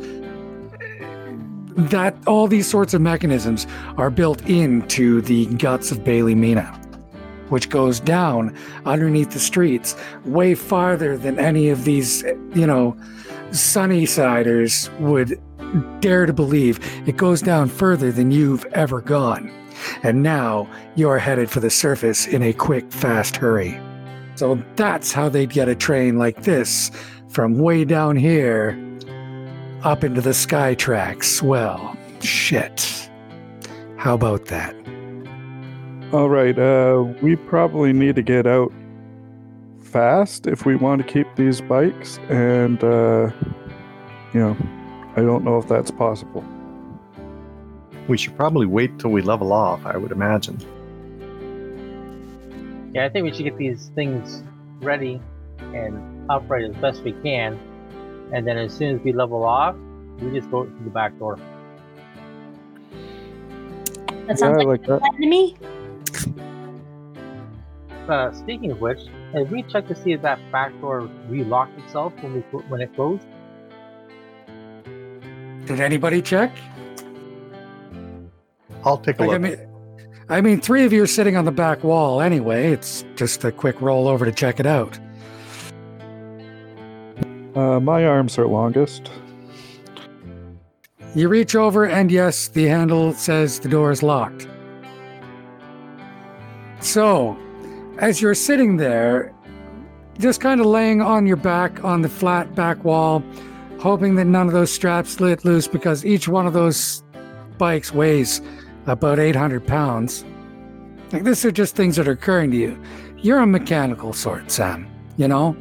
That 1.74 2.14
all 2.26 2.48
these 2.48 2.68
sorts 2.68 2.92
of 2.92 3.00
mechanisms 3.00 3.66
are 3.96 4.10
built 4.10 4.46
into 4.46 5.22
the 5.22 5.46
guts 5.46 5.90
of 5.90 6.04
Bailey 6.04 6.34
Mina, 6.34 6.66
which 7.48 7.70
goes 7.70 7.98
down 7.98 8.54
underneath 8.84 9.30
the 9.30 9.40
streets 9.40 9.96
way 10.26 10.54
farther 10.54 11.16
than 11.16 11.38
any 11.38 11.70
of 11.70 11.84
these, 11.84 12.22
you 12.54 12.66
know, 12.66 12.94
sunny 13.52 14.04
siders 14.04 14.90
would 14.98 15.40
dare 16.00 16.26
to 16.26 16.34
believe. 16.34 16.78
It 17.08 17.16
goes 17.16 17.40
down 17.40 17.70
further 17.70 18.12
than 18.12 18.30
you've 18.30 18.66
ever 18.66 19.00
gone 19.00 19.50
and 20.02 20.22
now 20.22 20.68
you're 20.94 21.18
headed 21.18 21.50
for 21.50 21.60
the 21.60 21.70
surface 21.70 22.26
in 22.26 22.42
a 22.42 22.52
quick, 22.52 22.90
fast 22.92 23.36
hurry. 23.36 23.80
So 24.34 24.62
that's 24.76 25.12
how 25.12 25.28
they'd 25.28 25.50
get 25.50 25.68
a 25.68 25.74
train 25.74 26.18
like 26.18 26.42
this 26.42 26.90
from 27.28 27.58
way 27.58 27.84
down 27.84 28.16
here 28.16 28.78
up 29.82 30.04
into 30.04 30.20
the 30.20 30.34
sky 30.34 30.74
tracks. 30.74 31.42
Well, 31.42 31.96
shit. 32.20 33.10
How 33.96 34.14
about 34.14 34.46
that? 34.46 34.74
All 36.12 36.28
right, 36.28 36.58
uh, 36.58 37.04
we 37.22 37.36
probably 37.36 37.92
need 37.92 38.16
to 38.16 38.22
get 38.22 38.46
out 38.46 38.72
fast 39.80 40.46
if 40.46 40.64
we 40.66 40.74
want 40.74 41.06
to 41.06 41.12
keep 41.12 41.26
these 41.36 41.60
bikes, 41.60 42.18
and, 42.28 42.82
uh, 42.82 43.30
you 44.32 44.40
know, 44.40 44.56
I 45.16 45.22
don't 45.22 45.44
know 45.44 45.58
if 45.58 45.68
that's 45.68 45.90
possible. 45.90 46.44
We 48.10 48.16
should 48.18 48.36
probably 48.36 48.66
wait 48.66 48.98
till 48.98 49.12
we 49.12 49.22
level 49.22 49.52
off, 49.52 49.86
I 49.86 49.96
would 49.96 50.10
imagine. 50.10 50.58
Yeah, 52.92 53.04
I 53.04 53.08
think 53.08 53.22
we 53.22 53.32
should 53.32 53.44
get 53.44 53.56
these 53.56 53.92
things 53.94 54.42
ready 54.80 55.20
and 55.60 56.28
operate 56.28 56.68
as 56.68 56.76
best 56.78 57.04
we 57.04 57.12
can. 57.12 57.56
And 58.32 58.44
then 58.44 58.58
as 58.58 58.76
soon 58.76 58.96
as 58.96 59.04
we 59.04 59.12
level 59.12 59.44
off, 59.44 59.76
we 60.18 60.32
just 60.32 60.50
go 60.50 60.64
through 60.64 60.82
the 60.82 60.90
back 60.90 61.16
door. 61.20 61.38
That 64.26 64.40
sounds 64.40 64.60
Yeah, 64.60 64.66
like, 64.66 64.66
like 64.66 64.86
that. 64.86 65.02
to 65.20 65.26
me. 65.28 65.56
Uh, 68.08 68.32
speaking 68.32 68.72
of 68.72 68.80
which, 68.80 69.02
have 69.34 69.52
we 69.52 69.62
checked 69.62 69.86
to 69.86 69.94
see 69.94 70.10
if 70.10 70.22
that 70.22 70.40
back 70.50 70.72
door 70.80 71.08
relocked 71.28 71.78
itself 71.84 72.12
when 72.22 72.34
we 72.34 72.40
when 72.40 72.80
it 72.80 72.92
closed? 72.96 73.24
Did 75.66 75.78
anybody 75.78 76.20
check? 76.20 76.50
I'll 78.84 78.98
take 78.98 79.18
a 79.18 79.22
Like, 79.22 79.30
I 79.30 79.32
look. 79.32 79.42
mean, 79.42 79.56
I 80.28 80.40
mean, 80.40 80.60
three 80.60 80.84
of 80.84 80.92
you 80.92 81.02
are 81.02 81.06
sitting 81.08 81.36
on 81.36 81.44
the 81.44 81.52
back 81.52 81.82
wall 81.82 82.20
anyway. 82.20 82.72
It's 82.72 83.04
just 83.16 83.44
a 83.44 83.50
quick 83.52 83.80
roll 83.80 84.06
over 84.08 84.24
to 84.24 84.32
check 84.32 84.60
it 84.60 84.66
out. 84.66 84.98
Uh, 87.54 87.80
my 87.80 88.04
arms 88.04 88.38
are 88.38 88.46
longest. 88.46 89.10
You 91.16 91.28
reach 91.28 91.56
over, 91.56 91.84
and 91.86 92.10
yes, 92.12 92.46
the 92.46 92.66
handle 92.66 93.12
says 93.14 93.58
the 93.58 93.68
door 93.68 93.90
is 93.90 94.02
locked. 94.04 94.46
So, 96.80 97.36
as 97.98 98.22
you're 98.22 98.34
sitting 98.36 98.76
there, 98.76 99.34
just 100.18 100.40
kind 100.40 100.60
of 100.60 100.66
laying 100.66 101.02
on 101.02 101.26
your 101.26 101.36
back 101.36 101.82
on 101.84 102.02
the 102.02 102.08
flat 102.08 102.54
back 102.54 102.84
wall, 102.84 103.22
hoping 103.80 104.14
that 104.14 104.26
none 104.26 104.46
of 104.46 104.52
those 104.52 104.72
straps 104.72 105.10
slid 105.14 105.44
loose 105.44 105.66
because 105.66 106.04
each 106.04 106.28
one 106.28 106.46
of 106.46 106.52
those 106.52 107.02
bikes 107.58 107.92
weighs 107.92 108.40
about 108.90 109.18
800 109.18 109.66
pounds. 109.66 110.24
Like, 111.12 111.24
these 111.24 111.44
are 111.44 111.50
just 111.50 111.76
things 111.76 111.96
that 111.96 112.06
are 112.06 112.12
occurring 112.12 112.50
to 112.52 112.56
you. 112.56 112.80
You're 113.18 113.38
a 113.38 113.46
mechanical 113.46 114.12
sort, 114.12 114.50
Sam, 114.50 114.86
you 115.16 115.28
know? 115.28 115.56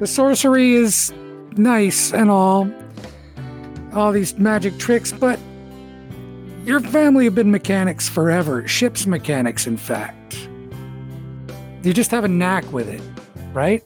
The 0.00 0.06
sorcery 0.06 0.74
is 0.74 1.12
nice 1.52 2.12
and 2.12 2.30
all, 2.30 2.70
all 3.94 4.12
these 4.12 4.36
magic 4.38 4.78
tricks, 4.78 5.12
but 5.12 5.38
your 6.64 6.80
family 6.80 7.24
have 7.24 7.34
been 7.34 7.50
mechanics 7.50 8.08
forever. 8.08 8.66
Ship's 8.66 9.06
mechanics, 9.06 9.66
in 9.66 9.76
fact. 9.76 10.48
You 11.82 11.92
just 11.92 12.10
have 12.10 12.24
a 12.24 12.28
knack 12.28 12.70
with 12.72 12.88
it, 12.88 13.00
right? 13.52 13.84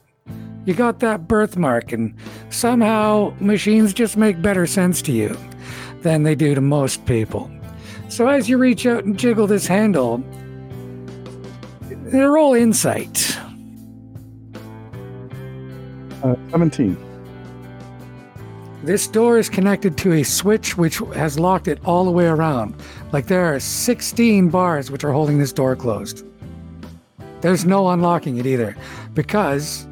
You 0.64 0.74
got 0.74 1.00
that 1.00 1.28
birthmark, 1.28 1.92
and 1.92 2.14
somehow 2.48 3.34
machines 3.40 3.92
just 3.92 4.16
make 4.16 4.40
better 4.40 4.66
sense 4.66 5.02
to 5.02 5.12
you 5.12 5.36
than 6.02 6.22
they 6.22 6.34
do 6.34 6.54
to 6.54 6.60
most 6.60 7.04
people. 7.06 7.50
So 8.10 8.26
as 8.26 8.48
you 8.48 8.58
reach 8.58 8.86
out 8.86 9.04
and 9.04 9.16
jiggle 9.16 9.46
this 9.46 9.68
handle, 9.68 10.18
roll 12.12 12.54
insight. 12.54 13.38
Uh, 16.24 16.34
17. 16.50 16.96
This 18.82 19.06
door 19.06 19.38
is 19.38 19.48
connected 19.48 19.96
to 19.98 20.12
a 20.14 20.24
switch 20.24 20.76
which 20.76 20.98
has 21.14 21.38
locked 21.38 21.68
it 21.68 21.78
all 21.84 22.04
the 22.04 22.10
way 22.10 22.26
around. 22.26 22.74
Like 23.12 23.28
there 23.28 23.54
are 23.54 23.60
16 23.60 24.48
bars 24.48 24.90
which 24.90 25.04
are 25.04 25.12
holding 25.12 25.38
this 25.38 25.52
door 25.52 25.76
closed. 25.76 26.26
There's 27.42 27.64
no 27.64 27.90
unlocking 27.90 28.38
it 28.38 28.46
either 28.46 28.76
because 29.14 29.86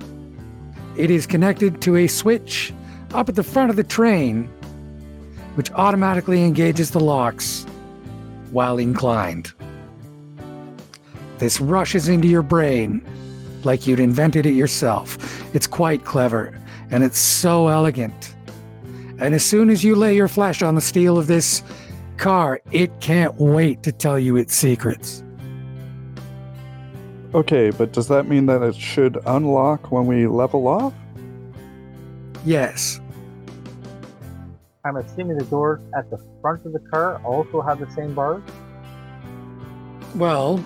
it 0.96 1.12
is 1.12 1.24
connected 1.24 1.80
to 1.82 1.94
a 1.94 2.08
switch 2.08 2.74
up 3.14 3.28
at 3.28 3.36
the 3.36 3.44
front 3.44 3.70
of 3.70 3.76
the 3.76 3.84
train 3.84 4.46
which 5.54 5.70
automatically 5.72 6.42
engages 6.42 6.90
the 6.90 7.00
locks 7.00 7.64
while 8.50 8.78
inclined. 8.78 9.52
This 11.38 11.60
rushes 11.60 12.08
into 12.08 12.28
your 12.28 12.42
brain 12.42 13.06
like 13.64 13.86
you'd 13.86 14.00
invented 14.00 14.46
it 14.46 14.54
yourself. 14.54 15.16
It's 15.54 15.66
quite 15.66 16.04
clever 16.04 16.58
and 16.90 17.04
it's 17.04 17.18
so 17.18 17.68
elegant. 17.68 18.34
And 19.18 19.34
as 19.34 19.44
soon 19.44 19.70
as 19.70 19.82
you 19.82 19.94
lay 19.94 20.14
your 20.14 20.28
flesh 20.28 20.62
on 20.62 20.74
the 20.74 20.80
steel 20.80 21.18
of 21.18 21.26
this 21.26 21.62
car, 22.16 22.60
it 22.70 23.00
can't 23.00 23.34
wait 23.36 23.82
to 23.82 23.92
tell 23.92 24.18
you 24.18 24.36
its 24.36 24.54
secrets. 24.54 25.22
Okay, 27.34 27.70
but 27.70 27.92
does 27.92 28.08
that 28.08 28.26
mean 28.26 28.46
that 28.46 28.62
it 28.62 28.74
should 28.74 29.18
unlock 29.26 29.92
when 29.92 30.06
we 30.06 30.26
level 30.26 30.66
off? 30.66 30.94
Yes, 32.44 33.00
I'm 34.84 34.96
assuming 34.96 35.36
the 35.36 35.44
doors 35.44 35.80
at 35.96 36.08
the 36.10 36.18
front 36.40 36.64
of 36.64 36.72
the 36.72 36.78
car 36.78 37.20
also 37.24 37.60
have 37.60 37.80
the 37.80 37.90
same 37.92 38.14
bars. 38.14 38.42
well, 40.14 40.64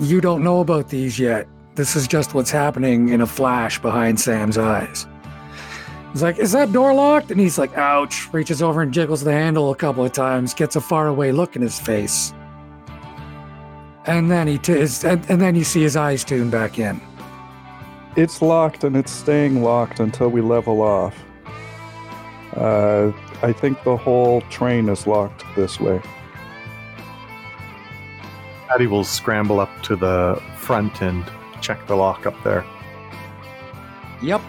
you 0.00 0.20
don't 0.20 0.42
know 0.42 0.60
about 0.60 0.88
these 0.88 1.18
yet. 1.18 1.46
This 1.76 1.94
is 1.94 2.08
just 2.08 2.34
what's 2.34 2.50
happening 2.50 3.10
in 3.10 3.20
a 3.20 3.26
flash 3.26 3.80
behind 3.80 4.18
Sam's 4.18 4.58
eyes. 4.58 5.06
He's 6.12 6.22
like, 6.22 6.38
Is 6.38 6.52
that 6.52 6.72
door 6.72 6.94
locked? 6.94 7.30
And 7.30 7.40
he's 7.40 7.58
like, 7.58 7.76
Ouch. 7.76 8.32
Reaches 8.32 8.62
over 8.62 8.82
and 8.82 8.92
jiggles 8.92 9.22
the 9.22 9.32
handle 9.32 9.70
a 9.70 9.76
couple 9.76 10.04
of 10.04 10.12
times, 10.12 10.54
gets 10.54 10.76
a 10.76 10.80
faraway 10.80 11.30
look 11.32 11.54
in 11.56 11.62
his 11.62 11.78
face. 11.78 12.32
And 14.06 14.30
then 14.30 14.46
he 14.46 14.58
t- 14.58 14.72
his, 14.72 15.04
and, 15.04 15.24
and 15.30 15.40
then 15.40 15.54
you 15.54 15.64
see 15.64 15.82
his 15.82 15.96
eyes 15.96 16.24
tune 16.24 16.50
back 16.50 16.78
in. 16.78 17.00
It's 18.16 18.40
locked 18.42 18.84
and 18.84 18.96
it's 18.96 19.10
staying 19.12 19.62
locked 19.62 19.98
until 20.00 20.28
we 20.28 20.40
level 20.40 20.82
off. 20.82 21.16
Uh, 22.56 23.12
I 23.42 23.52
think 23.52 23.82
the 23.82 23.96
whole 23.96 24.40
train 24.42 24.88
is 24.88 25.06
locked 25.06 25.44
this 25.56 25.80
way. 25.80 26.00
Patty 28.68 28.86
will 28.86 29.04
scramble 29.04 29.60
up 29.60 29.70
to 29.84 29.96
the 29.96 30.40
front 30.56 31.02
and 31.02 31.24
check 31.60 31.86
the 31.86 31.96
lock 31.96 32.26
up 32.26 32.34
there. 32.44 32.64
Yep. 34.22 34.40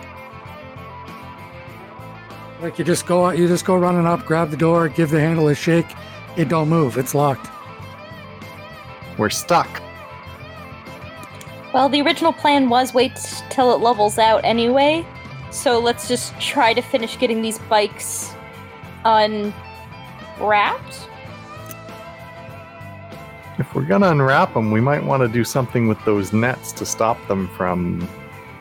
Like 2.61 2.79
you 2.79 2.85
just 2.85 3.05
go 3.05 3.25
out, 3.25 3.37
you 3.37 3.47
just 3.47 3.65
go 3.65 3.75
running 3.75 4.05
up, 4.05 4.25
grab 4.25 4.49
the 4.49 4.57
door, 4.57 4.87
give 4.87 5.09
the 5.09 5.19
handle 5.19 5.47
a 5.49 5.55
shake. 5.55 5.87
It 6.37 6.47
don't 6.47 6.69
move. 6.69 6.97
It's 6.97 7.13
locked. 7.13 7.49
We're 9.17 9.29
stuck. 9.29 9.81
Well, 11.73 11.89
the 11.89 12.01
original 12.01 12.31
plan 12.31 12.69
was 12.69 12.93
wait 12.93 13.15
till 13.49 13.73
it 13.73 13.81
levels 13.81 14.17
out 14.17 14.45
anyway. 14.45 15.05
So 15.55 15.79
let's 15.79 16.09
just 16.09 16.37
try 16.37 16.73
to 16.73 16.81
finish 16.81 17.17
getting 17.17 17.41
these 17.41 17.59
bikes 17.59 18.35
unwrapped. 19.05 21.07
If 23.57 23.73
we're 23.73 23.85
gonna 23.85 24.09
unwrap 24.09 24.53
them, 24.53 24.69
we 24.69 24.81
might 24.81 25.01
want 25.01 25.21
to 25.21 25.29
do 25.29 25.45
something 25.45 25.87
with 25.87 26.03
those 26.03 26.33
nets 26.33 26.73
to 26.73 26.85
stop 26.85 27.25
them 27.29 27.47
from 27.55 28.01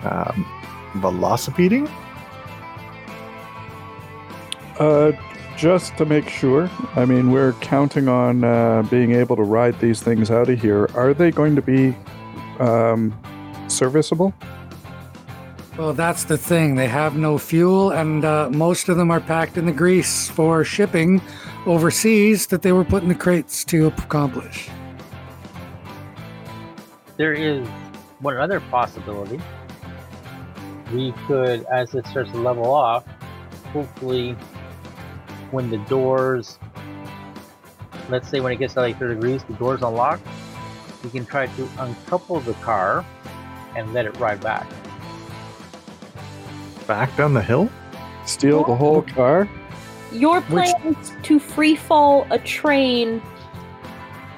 um, 0.05 0.47
velocipeding. 0.95 1.91
Uh, 4.79 5.11
just 5.57 5.97
to 5.97 6.05
make 6.05 6.29
sure, 6.29 6.71
I 6.95 7.07
mean, 7.07 7.33
we're 7.33 7.55
counting 7.55 8.07
on 8.07 8.45
uh, 8.45 8.85
being 8.85 9.13
able 9.13 9.35
to 9.35 9.43
ride 9.43 9.81
these 9.81 10.01
things 10.01 10.31
out 10.31 10.49
of 10.49 10.61
here. 10.61 10.89
Are 10.95 11.13
they 11.13 11.33
going 11.33 11.57
to 11.57 11.63
be 11.63 11.97
um, 12.61 13.13
serviceable? 13.67 14.33
Well, 15.77 15.93
that's 15.93 16.23
the 16.23 16.39
thing. 16.39 16.77
They 16.77 16.87
have 16.87 17.17
no 17.17 17.37
fuel, 17.37 17.91
and 17.91 18.25
uh, 18.25 18.49
most 18.51 18.89
of 18.89 18.97
them 18.97 19.11
are 19.11 19.19
packed 19.19 19.57
in 19.57 19.67
the 19.67 19.73
grease 19.73 20.31
for 20.31 20.63
shipping 20.63 21.21
overseas 21.67 22.47
that 22.47 22.63
they 22.63 22.71
were 22.71 22.85
put 22.85 23.03
in 23.03 23.09
the 23.09 23.15
crates 23.17 23.65
to 23.65 23.89
accomplish. 23.89 24.69
There 27.17 27.33
is 27.33 27.67
one 28.21 28.37
other 28.37 28.61
possibility. 28.61 29.41
We 30.93 31.13
could, 31.27 31.65
as 31.65 31.93
it 31.97 32.07
starts 32.07 32.31
to 32.31 32.39
level 32.39 32.71
off, 32.71 33.05
hopefully, 33.73 34.35
when 35.51 35.71
the 35.71 35.79
doors, 35.79 36.61
let's 38.09 38.29
say 38.29 38.39
when 38.39 38.53
it 38.53 38.61
gets 38.61 38.75
to 38.75 38.81
like 38.81 38.97
30 39.01 39.17
degrees, 39.17 39.43
the 39.43 39.55
doors 39.55 39.83
unlock, 39.83 40.21
we 41.03 41.11
can 41.11 41.27
try 41.27 41.47
to 41.47 41.69
uncouple 41.79 42.39
the 42.39 42.55
car 42.55 43.05
and 43.77 43.93
let 43.93 44.07
it 44.07 44.17
ride 44.19 44.41
back. 44.41 44.69
Back 46.87 47.17
down 47.17 47.35
the 47.35 47.43
hill? 47.43 47.71
Steal 48.27 48.65
the 48.65 48.75
whole 48.75 49.03
car? 49.03 49.49
Your 50.13 50.41
Which- 50.43 50.69
is 50.85 51.13
to 51.23 51.39
free 51.39 51.77
fall 51.77 52.27
a 52.31 52.39
train 52.39 53.23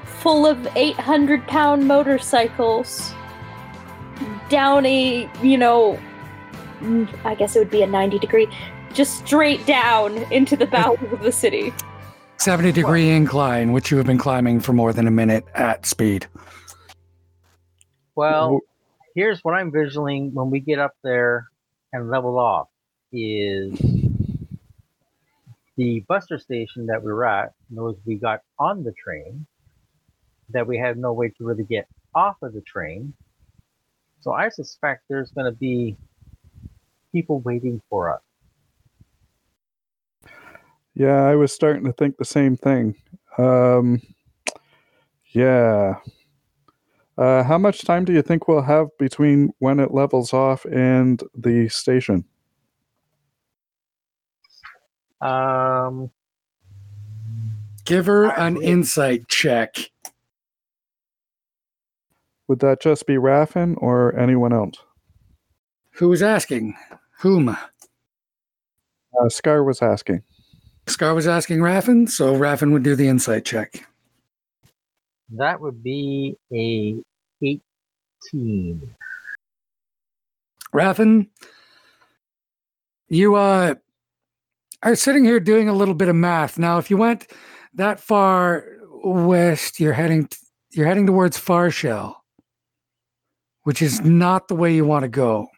full 0.04 0.46
of 0.46 0.66
800 0.76 1.46
pound 1.46 1.86
motorcycles 1.86 3.12
down 4.48 4.86
a, 4.86 5.28
you 5.42 5.58
know, 5.58 5.98
mm, 6.80 7.08
I 7.24 7.34
guess 7.34 7.56
it 7.56 7.58
would 7.58 7.70
be 7.70 7.82
a 7.82 7.86
90 7.86 8.18
degree, 8.18 8.48
just 8.92 9.26
straight 9.26 9.64
down 9.66 10.16
into 10.32 10.56
the 10.56 10.66
bowels 10.66 10.98
of 11.12 11.20
the 11.22 11.32
city. 11.32 11.72
70 12.38 12.72
degree 12.72 13.10
incline, 13.10 13.72
which 13.72 13.90
you 13.90 13.96
have 13.96 14.06
been 14.06 14.18
climbing 14.18 14.60
for 14.60 14.72
more 14.72 14.92
than 14.92 15.06
a 15.06 15.10
minute 15.10 15.44
at 15.54 15.86
speed. 15.86 16.26
Well, 18.14 18.60
here's 19.14 19.40
what 19.40 19.54
I'm 19.54 19.70
visualing 19.70 20.32
when 20.32 20.50
we 20.50 20.60
get 20.60 20.78
up 20.78 20.92
there 21.02 21.48
and 21.96 22.10
level 22.10 22.38
off 22.38 22.68
is 23.10 23.72
the 25.76 26.04
buster 26.08 26.38
station 26.38 26.86
that 26.86 27.02
we 27.02 27.10
were 27.10 27.26
at 27.26 27.52
knows 27.70 27.96
we 28.04 28.16
got 28.16 28.40
on 28.58 28.84
the 28.84 28.92
train, 29.02 29.46
that 30.50 30.66
we 30.66 30.78
had 30.78 30.98
no 30.98 31.12
way 31.14 31.28
to 31.28 31.44
really 31.44 31.64
get 31.64 31.86
off 32.14 32.36
of 32.42 32.52
the 32.52 32.60
train. 32.60 33.14
So 34.20 34.32
I 34.32 34.50
suspect 34.50 35.04
there's 35.08 35.30
going 35.30 35.50
to 35.50 35.56
be 35.56 35.96
people 37.12 37.40
waiting 37.40 37.80
for 37.88 38.12
us. 38.12 38.20
Yeah, 40.94 41.24
I 41.24 41.34
was 41.34 41.52
starting 41.52 41.84
to 41.84 41.92
think 41.92 42.16
the 42.16 42.24
same 42.24 42.56
thing. 42.56 42.96
Um, 43.38 44.02
yeah. 45.32 45.96
Uh, 47.18 47.42
how 47.42 47.56
much 47.56 47.82
time 47.82 48.04
do 48.04 48.12
you 48.12 48.22
think 48.22 48.46
we'll 48.46 48.62
have 48.62 48.88
between 48.98 49.50
when 49.58 49.80
it 49.80 49.92
levels 49.92 50.32
off 50.32 50.64
and 50.66 51.22
the 51.34 51.68
station? 51.68 52.24
Um, 55.20 56.10
Give 57.86 58.06
her 58.06 58.24
an 58.36 58.60
insight 58.60 59.28
check. 59.28 59.76
Would 62.48 62.58
that 62.58 62.80
just 62.80 63.06
be 63.06 63.14
Raffin 63.14 63.76
or 63.78 64.16
anyone 64.18 64.52
else? 64.52 64.74
Who 65.92 66.08
was 66.08 66.20
asking? 66.20 66.76
Whom? 67.20 67.48
Uh, 67.48 69.28
Scar 69.28 69.62
was 69.62 69.80
asking. 69.80 70.24
Scar 70.88 71.14
was 71.14 71.28
asking 71.28 71.60
Raffin, 71.60 72.08
so 72.08 72.34
Raffin 72.34 72.72
would 72.72 72.82
do 72.82 72.96
the 72.96 73.06
insight 73.06 73.44
check. 73.44 73.86
That 75.30 75.60
would 75.60 75.82
be 75.82 76.36
a 76.52 76.96
18. 77.42 78.94
Raffin, 80.72 81.28
you 83.08 83.34
uh, 83.34 83.74
are 84.82 84.94
sitting 84.94 85.24
here 85.24 85.40
doing 85.40 85.68
a 85.68 85.72
little 85.72 85.94
bit 85.94 86.08
of 86.08 86.16
math. 86.16 86.58
Now, 86.58 86.78
if 86.78 86.90
you 86.90 86.96
went 86.96 87.26
that 87.74 88.00
far 88.00 88.64
west, 89.04 89.80
you're 89.80 89.92
heading 89.92 90.28
you're 90.70 90.86
heading 90.86 91.06
towards 91.06 91.38
Farshell, 91.38 92.22
which 93.62 93.80
is 93.80 94.02
not 94.02 94.48
the 94.48 94.54
way 94.54 94.74
you 94.74 94.84
want 94.84 95.04
to 95.04 95.08
go 95.08 95.48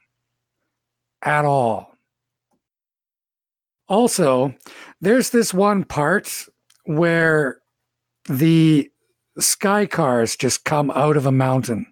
at 1.23 1.45
all. 1.45 1.97
Also, 3.89 4.55
there's 5.01 5.31
this 5.31 5.53
one 5.53 5.83
part 5.83 6.47
where 6.85 7.61
the 8.29 8.91
sky 9.43 9.87
cars 9.87 10.37
just 10.37 10.65
come 10.65 10.91
out 10.91 11.17
of 11.17 11.27
a 11.27 11.33
mountain. 11.33 11.87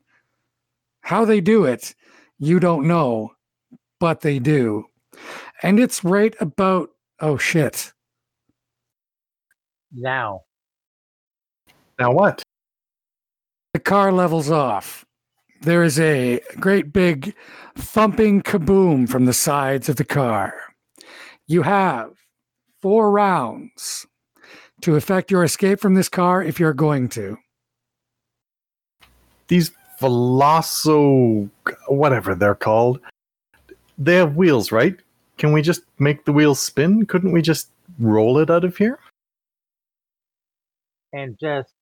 How 1.01 1.25
they 1.25 1.41
do 1.41 1.65
it, 1.65 1.95
you 2.39 2.59
don't 2.59 2.87
know, 2.87 3.33
but 4.01 4.21
they 4.21 4.39
do. 4.39 4.87
And 5.63 5.79
it's 5.79 6.05
right 6.05 6.35
about, 6.41 6.91
oh 7.21 7.37
shit. 7.39 7.93
Now, 9.93 10.43
Now 11.99 12.13
what? 12.13 12.43
The 13.73 13.81
car 13.81 14.13
levels 14.13 14.51
off. 14.51 15.05
There 15.63 15.83
is 15.83 15.99
a 15.99 16.41
great 16.61 16.93
big 16.93 17.35
thumping 17.77 18.43
kaboom 18.43 19.09
from 19.09 19.25
the 19.25 19.33
sides 19.33 19.89
of 19.89 19.97
the 19.97 20.05
car. 20.05 20.55
You 21.47 21.63
have 21.63 22.11
four 22.83 23.11
rounds 23.11 24.07
to 24.83 24.97
effect 24.97 25.31
your 25.31 25.45
escape 25.45 25.81
from 25.81 25.95
this 25.95 26.09
car 26.09 26.43
if 26.43 26.61
you're 26.61 26.75
going 26.75 27.09
to. 27.11 27.39
These 29.49 29.71
Veloso, 30.01 31.49
whatever 31.89 32.35
they're 32.35 32.55
called, 32.55 33.01
they 33.97 34.17
have 34.17 34.37
wheels, 34.37 34.73
right? 34.73 34.97
Can 35.39 35.53
we 35.53 35.63
just 35.63 35.83
make 35.99 36.25
the 36.25 36.33
wheels 36.33 36.61
spin? 36.61 37.07
Couldn't 37.07 37.33
we 37.33 37.43
just 37.43 37.71
roll 37.99 38.39
it 38.39 38.51
out 38.51 38.65
of 38.65 38.77
here? 38.77 38.99
and 41.17 41.39
just 41.41 41.73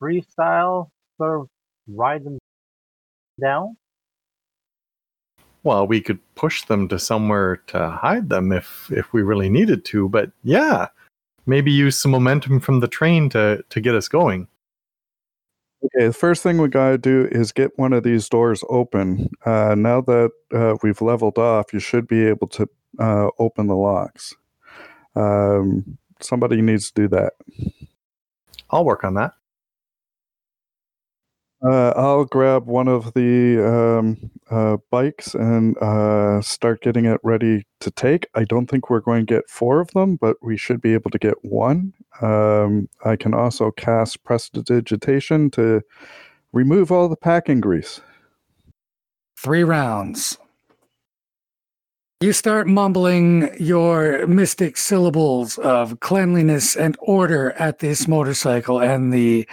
freestyle 0.00 0.88
sort 1.18 1.40
of 1.40 1.48
ride 1.88 2.24
them 2.24 2.38
down. 3.40 3.76
Well, 5.62 5.86
we 5.86 6.00
could 6.00 6.20
push 6.36 6.62
them 6.64 6.88
to 6.88 6.98
somewhere 6.98 7.56
to 7.68 7.90
hide 7.90 8.28
them 8.28 8.52
if 8.52 8.90
if 8.92 9.12
we 9.12 9.22
really 9.22 9.50
needed 9.50 9.84
to, 9.86 10.08
but 10.08 10.30
yeah, 10.44 10.88
maybe 11.46 11.70
use 11.70 11.96
some 11.96 12.10
momentum 12.10 12.60
from 12.60 12.80
the 12.80 12.88
train 12.88 13.28
to 13.30 13.64
to 13.68 13.80
get 13.80 13.94
us 13.94 14.08
going. 14.08 14.48
Okay, 15.84 16.06
the 16.06 16.12
first 16.12 16.42
thing 16.42 16.58
we 16.58 16.68
got 16.68 16.90
to 16.90 16.98
do 16.98 17.28
is 17.30 17.52
get 17.52 17.78
one 17.78 17.92
of 17.92 18.02
these 18.02 18.28
doors 18.28 18.64
open. 18.68 19.30
Uh, 19.44 19.74
now 19.76 20.00
that 20.00 20.30
uh, 20.52 20.74
we've 20.82 21.00
leveled 21.00 21.38
off, 21.38 21.72
you 21.72 21.78
should 21.78 22.08
be 22.08 22.26
able 22.26 22.48
to 22.48 22.68
uh, 22.98 23.28
open 23.38 23.66
the 23.66 23.76
locks. 23.76 24.34
Um, 25.14 25.98
somebody 26.20 26.60
needs 26.62 26.90
to 26.90 27.02
do 27.02 27.08
that. 27.08 27.34
I'll 28.70 28.84
work 28.84 29.04
on 29.04 29.14
that. 29.14 29.32
Uh, 31.66 31.92
I'll 31.96 32.26
grab 32.26 32.66
one 32.66 32.86
of 32.86 33.14
the 33.14 33.58
um, 33.66 34.30
uh, 34.50 34.76
bikes 34.90 35.34
and 35.34 35.76
uh, 35.78 36.40
start 36.40 36.80
getting 36.80 37.06
it 37.06 37.18
ready 37.24 37.66
to 37.80 37.90
take. 37.90 38.28
I 38.34 38.44
don't 38.44 38.68
think 38.68 38.88
we're 38.88 39.00
going 39.00 39.26
to 39.26 39.34
get 39.34 39.50
four 39.50 39.80
of 39.80 39.90
them, 39.90 40.16
but 40.16 40.36
we 40.42 40.56
should 40.56 40.80
be 40.80 40.94
able 40.94 41.10
to 41.10 41.18
get 41.18 41.44
one. 41.44 41.92
Um, 42.20 42.88
I 43.04 43.16
can 43.16 43.34
also 43.34 43.72
cast 43.72 44.22
prestidigitation 44.22 45.50
to 45.52 45.82
remove 46.52 46.92
all 46.92 47.08
the 47.08 47.16
packing 47.16 47.60
grease. 47.60 48.00
Three 49.36 49.64
rounds. 49.64 50.38
You 52.20 52.32
start 52.32 52.66
mumbling 52.66 53.54
your 53.60 54.26
mystic 54.26 54.78
syllables 54.78 55.58
of 55.58 56.00
cleanliness 56.00 56.74
and 56.74 56.96
order 57.00 57.52
at 57.52 57.80
this 57.80 58.08
motorcycle, 58.08 58.80
and 58.80 59.12
the 59.12 59.46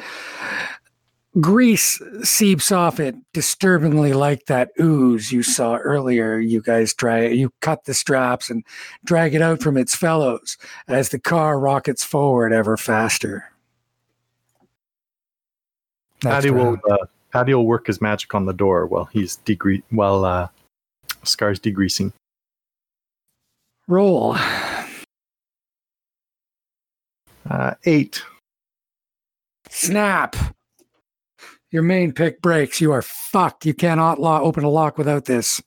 grease 1.39 2.01
seeps 2.21 2.71
off 2.71 2.99
it 2.99 3.15
disturbingly 3.33 4.13
like 4.13 4.45
that 4.45 4.71
ooze 4.79 5.31
you 5.31 5.41
saw 5.43 5.77
earlier. 5.77 6.37
You 6.37 6.61
guys 6.61 6.93
try 6.93 7.27
you 7.27 7.51
cut 7.61 7.85
the 7.85 7.93
straps 7.93 8.49
and 8.49 8.63
drag 9.03 9.33
it 9.33 9.41
out 9.41 9.61
from 9.61 9.77
its 9.77 9.95
fellows 9.95 10.57
as 10.87 11.09
the 11.09 11.19
car 11.19 11.59
rockets 11.59 12.03
forward 12.03 12.53
ever 12.53 12.77
faster. 12.77 13.51
Next 16.23 16.35
Patty 16.35 16.51
will 16.51 16.77
uh, 16.89 16.97
Patty 17.31 17.53
will 17.53 17.65
work 17.65 17.87
his 17.87 17.99
magic 17.99 18.33
on 18.35 18.45
the 18.45 18.53
door 18.53 18.85
while 18.85 19.05
he's 19.05 19.37
degre- 19.45 19.83
while 19.89 20.23
uh, 20.23 20.47
Scar's 21.23 21.59
degreasing. 21.59 22.13
roll. 23.87 24.37
Uh, 27.49 27.73
eight. 27.85 28.23
Snap. 29.69 30.35
Your 31.73 31.81
main 31.81 32.13
pick 32.13 32.39
breaks. 32.39 32.79
You 32.79 32.91
are 32.91 33.01
fucked. 33.01 33.65
You 33.65 33.73
cannot 33.73 34.21
lo- 34.21 34.43
open 34.43 34.63
a 34.63 34.69
lock 34.69 34.95
without 34.99 35.25
this. 35.25 35.59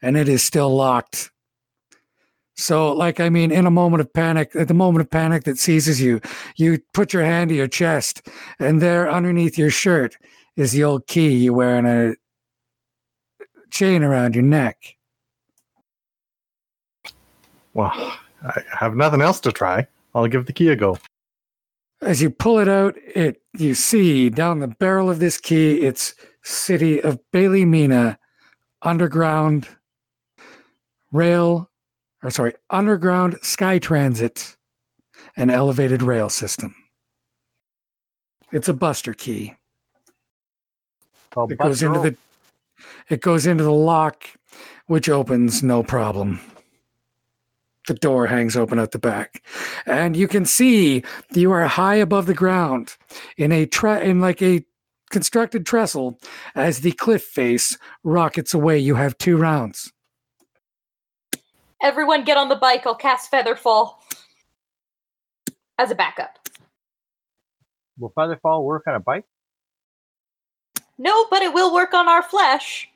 And 0.00 0.16
it 0.16 0.30
is 0.30 0.42
still 0.42 0.74
locked. 0.74 1.30
So, 2.56 2.92
like, 2.92 3.20
I 3.20 3.28
mean, 3.28 3.52
in 3.52 3.66
a 3.66 3.70
moment 3.70 4.00
of 4.00 4.10
panic, 4.14 4.56
at 4.56 4.68
the 4.68 4.74
moment 4.74 5.02
of 5.04 5.10
panic 5.10 5.44
that 5.44 5.58
seizes 5.58 6.00
you, 6.00 6.22
you 6.56 6.78
put 6.94 7.12
your 7.12 7.22
hand 7.22 7.50
to 7.50 7.54
your 7.54 7.68
chest, 7.68 8.28
and 8.58 8.80
there 8.80 9.10
underneath 9.10 9.58
your 9.58 9.70
shirt 9.70 10.16
is 10.56 10.72
the 10.72 10.84
old 10.84 11.06
key 11.06 11.36
you 11.36 11.52
wear 11.52 11.78
in 11.78 11.84
a 11.84 12.14
chain 13.70 14.02
around 14.02 14.34
your 14.34 14.44
neck. 14.44 14.96
Well, 17.74 17.92
I 18.42 18.62
have 18.78 18.96
nothing 18.96 19.20
else 19.20 19.40
to 19.40 19.52
try. 19.52 19.86
I'll 20.14 20.26
give 20.28 20.46
the 20.46 20.52
key 20.54 20.68
a 20.68 20.76
go. 20.76 20.98
As 22.02 22.22
you 22.22 22.30
pull 22.30 22.58
it 22.58 22.68
out, 22.68 22.96
it 23.14 23.42
you 23.56 23.74
see 23.74 24.30
down 24.30 24.60
the 24.60 24.68
barrel 24.68 25.10
of 25.10 25.18
this 25.18 25.38
key, 25.38 25.82
it's 25.82 26.14
city 26.42 27.00
of 27.00 27.18
Bailey 27.30 27.64
Mina, 27.64 28.18
underground 28.80 29.68
rail, 31.12 31.70
or 32.22 32.30
sorry, 32.30 32.54
underground 32.70 33.38
sky 33.42 33.78
transit, 33.78 34.56
and 35.36 35.50
elevated 35.50 36.02
rail 36.02 36.30
system. 36.30 36.74
It's 38.52 38.68
a 38.68 38.74
buster 38.74 39.12
key. 39.12 39.54
Oh, 41.36 41.46
It 41.48 41.58
goes 41.58 41.82
into 41.82 42.00
the 42.00 42.16
it 43.10 43.20
goes 43.20 43.46
into 43.46 43.62
the 43.62 43.72
lock, 43.72 44.24
which 44.86 45.08
opens 45.08 45.62
no 45.62 45.82
problem. 45.82 46.40
The 47.90 47.94
door 47.94 48.28
hangs 48.28 48.56
open 48.56 48.78
at 48.78 48.92
the 48.92 49.00
back, 49.00 49.42
and 49.84 50.16
you 50.16 50.28
can 50.28 50.44
see 50.44 51.02
you 51.34 51.50
are 51.50 51.66
high 51.66 51.96
above 51.96 52.26
the 52.26 52.34
ground 52.34 52.96
in 53.36 53.50
a 53.50 53.66
tre- 53.66 54.08
in 54.08 54.20
like 54.20 54.40
a 54.40 54.64
constructed 55.10 55.66
trestle. 55.66 56.20
As 56.54 56.82
the 56.82 56.92
cliff 56.92 57.24
face 57.24 57.76
rockets 58.04 58.54
away, 58.54 58.78
you 58.78 58.94
have 58.94 59.18
two 59.18 59.36
rounds. 59.36 59.92
Everyone 61.82 62.22
get 62.22 62.36
on 62.36 62.48
the 62.48 62.54
bike. 62.54 62.86
I'll 62.86 62.94
cast 62.94 63.28
Featherfall 63.28 63.94
as 65.76 65.90
a 65.90 65.96
backup. 65.96 66.38
Will 67.98 68.12
Featherfall 68.16 68.62
work 68.62 68.84
on 68.86 68.94
a 68.94 69.00
bike? 69.00 69.24
No, 70.96 71.26
but 71.28 71.42
it 71.42 71.52
will 71.52 71.74
work 71.74 71.92
on 71.92 72.08
our 72.08 72.22
flesh. 72.22 72.88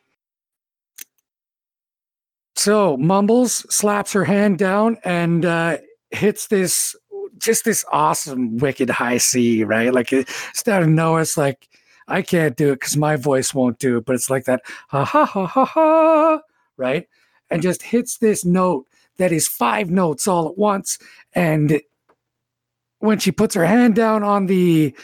So 2.65 2.97
Mumbles 2.97 3.67
slaps 3.69 4.15
her 4.15 4.25
hand 4.25 4.57
down 4.57 4.97
and 5.05 5.45
uh, 5.45 5.77
hits 6.13 6.47
this 6.47 6.97
just 7.37 7.67
this 7.67 7.85
awesome 7.93 8.57
wicked 8.57 8.89
high 8.89 9.19
C, 9.19 9.65
right? 9.65 9.93
Like 9.93 10.15
it- 10.15 10.31
it's 10.49 10.67
out 10.67 10.83
of 10.83 10.89
nowhere. 10.89 11.21
It's 11.21 11.37
like 11.37 11.69
I 12.09 12.23
can't 12.23 12.57
do 12.57 12.71
it 12.71 12.77
because 12.81 12.97
my 12.97 13.17
voice 13.17 13.53
won't 13.53 13.79
do 13.79 13.99
it, 13.99 14.07
but 14.07 14.15
it's 14.15 14.31
like 14.31 14.47
that 14.47 14.63
ha 14.89 15.05
ha 15.05 15.27
ha 15.27 15.45
ha 15.47 15.65
ha, 15.67 16.41
right? 16.79 17.07
And 17.51 17.61
just 17.61 17.83
hits 17.83 18.17
this 18.17 18.47
note 18.47 18.87
that 19.19 19.31
is 19.31 19.47
five 19.47 19.91
notes 19.91 20.27
all 20.27 20.49
at 20.49 20.57
once. 20.57 20.99
And 21.35 21.83
when 23.01 23.19
she 23.19 23.31
puts 23.31 23.55
her 23.57 23.67
hand 23.67 23.95
down 23.95 24.23
on 24.23 24.47
the 24.47 24.95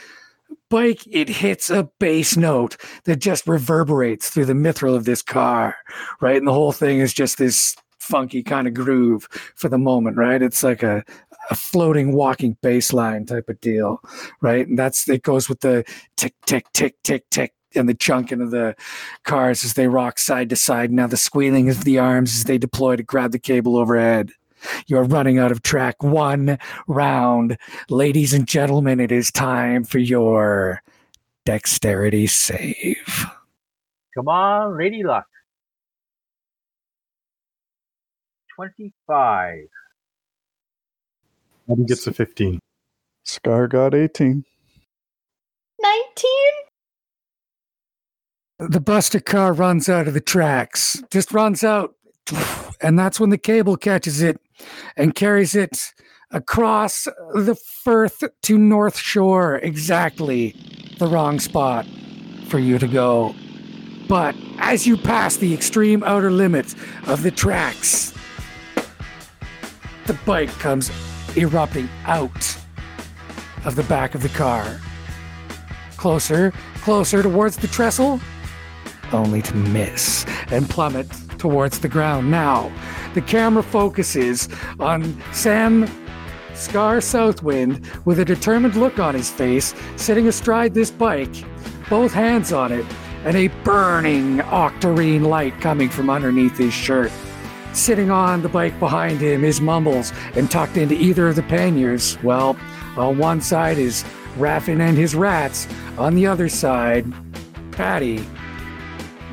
bike, 0.71 1.03
it 1.11 1.29
hits 1.29 1.69
a 1.69 1.91
bass 1.99 2.37
note 2.37 2.77
that 3.05 3.17
just 3.17 3.47
reverberates 3.47 4.31
through 4.31 4.47
the 4.47 4.55
mithril 4.55 4.97
of 4.97 5.05
this 5.05 5.23
car 5.23 5.77
right? 6.21 6.37
And 6.37 6.47
the 6.47 6.53
whole 6.53 6.73
thing 6.73 7.01
is 7.01 7.13
just 7.13 7.39
this 7.39 7.77
funky 7.99 8.43
kind 8.43 8.67
of 8.67 8.75
groove 8.75 9.29
for 9.57 9.69
the 9.69 9.79
moment, 9.79 10.17
right? 10.17 10.43
It's 10.43 10.63
like 10.63 10.83
a, 10.83 11.05
a 11.51 11.55
floating 11.55 12.13
walking 12.13 12.57
bass 12.63 12.93
line 12.93 13.27
type 13.27 13.49
of 13.49 13.61
deal, 13.61 14.01
right? 14.41 14.67
And 14.67 14.79
that's 14.79 15.09
it 15.09 15.23
goes 15.23 15.49
with 15.49 15.61
the 15.61 15.85
tick, 16.17 16.35
tick, 16.47 16.67
tick, 16.73 16.97
tick, 17.03 17.25
tick. 17.31 17.55
And 17.77 17.89
the 17.89 17.95
chunking 17.95 18.41
of 18.41 18.51
the 18.51 18.75
cars 19.23 19.65
as 19.65 19.75
they 19.75 19.87
rock 19.87 20.19
side 20.19 20.49
to 20.51 20.57
side. 20.57 20.91
Now 20.91 21.07
the 21.07 21.17
squealing 21.17 21.69
of 21.69 21.85
the 21.85 22.01
arms 22.01 22.35
as 22.35 22.45
they 22.45 22.59
deploy 22.59 22.97
to 22.97 23.05
grab 23.05 23.31
the 23.31 23.39
cable 23.39 23.77
overhead. 23.77 24.33
You're 24.87 25.05
running 25.05 25.39
out 25.39 25.53
of 25.53 25.63
track. 25.63 26.03
One 26.03 26.59
round. 26.87 27.59
Ladies 27.89 28.33
and 28.33 28.47
gentlemen, 28.47 29.01
it 29.01 29.13
is 29.13 29.31
time 29.31 29.85
for 29.85 29.99
your 29.99 30.83
dexterity 31.45 32.27
save. 32.27 33.27
Come 34.15 34.29
on, 34.29 34.79
Lady 34.79 35.03
Luck. 35.03 35.27
25. 38.57 39.59
Patty 41.69 41.85
gets 41.85 42.07
a 42.07 42.13
15. 42.13 42.59
Scar 43.25 43.69
got 43.69 43.95
18. 43.95 44.45
19? 45.83 46.31
the 48.69 48.81
Buster 48.81 49.21
car 49.21 49.55
runs 49.55 49.89
out 49.89 50.07
of 50.07 50.15
the 50.15 50.21
tracks, 50.21 51.03
just 51.11 51.33
runs 51.33 51.65
out. 51.65 51.95
And 52.83 52.99
that's 52.99 53.19
when 53.19 53.31
the 53.31 53.39
cable 53.39 53.77
catches 53.77 54.21
it 54.21 54.41
and 54.97 55.15
carries 55.15 55.55
it 55.55 55.93
across 56.31 57.05
the 57.35 57.57
Firth 57.85 58.23
to 58.43 58.59
North 58.59 58.97
Shore, 58.97 59.57
exactly 59.57 60.55
the 60.99 61.07
wrong 61.07 61.41
spot 61.41 61.87
for 62.49 62.59
you 62.59 62.79
to 62.79 62.87
go. 62.87 63.35
But 64.09 64.35
as 64.59 64.87
you 64.87 64.97
pass 64.97 65.37
the 65.37 65.55
extreme 65.55 66.03
outer 66.03 66.31
limits 66.31 66.75
of 67.07 67.23
the 67.23 67.31
tracks, 67.31 68.13
the 70.07 70.15
bike 70.27 70.51
comes 70.59 70.91
erupting 71.37 71.89
out 72.05 72.57
of 73.65 73.77
the 73.77 73.85
back 73.85 74.15
of 74.15 74.23
the 74.23 74.29
car. 74.31 74.81
Closer, 75.97 76.53
closer 76.77 77.23
towards 77.23 77.57
the 77.57 77.69
trestle, 77.69 78.21
only 79.13 79.43
to 79.43 79.55
miss 79.55 80.25
and 80.51 80.69
plummet 80.69 81.07
towards 81.41 81.81
the 81.81 81.89
ground. 81.89 82.31
Now, 82.31 82.71
the 83.15 83.23
camera 83.23 83.63
focuses 83.63 84.49
on 84.79 85.21
Sam 85.33 85.91
Scar 86.55 87.01
Southwind 87.01 87.91
with 88.05 88.21
a 88.21 88.25
determined 88.25 88.77
look 88.77 88.99
on 88.99 89.15
his 89.15 89.31
face, 89.31 89.75
sitting 89.97 90.29
astride 90.29 90.75
this 90.75 90.91
bike, 90.91 91.35
both 91.89 92.13
hands 92.13 92.53
on 92.53 92.71
it, 92.71 92.85
and 93.25 93.37
a 93.37 93.49
burning 93.65 94.39
octarine 94.39 95.27
light 95.27 95.59
coming 95.61 95.89
from 95.89 96.11
underneath 96.11 96.59
his 96.59 96.75
shirt. 96.75 97.11
Sitting 97.73 98.11
on 98.11 98.43
the 98.43 98.49
bike 98.49 98.79
behind 98.79 99.21
him 99.21 99.43
is 99.43 99.61
Mumbles, 99.61 100.13
and 100.35 100.51
tucked 100.51 100.77
into 100.77 100.95
either 100.95 101.29
of 101.29 101.37
the 101.37 101.43
panniers, 101.43 102.23
well, 102.23 102.57
on 102.97 103.17
one 103.17 103.41
side 103.41 103.79
is 103.79 104.05
Raffin 104.37 104.81
and 104.81 104.97
his 104.99 105.15
rats, 105.15 105.67
on 105.97 106.15
the 106.15 106.27
other 106.27 106.49
side, 106.49 107.11
Patty, 107.73 108.27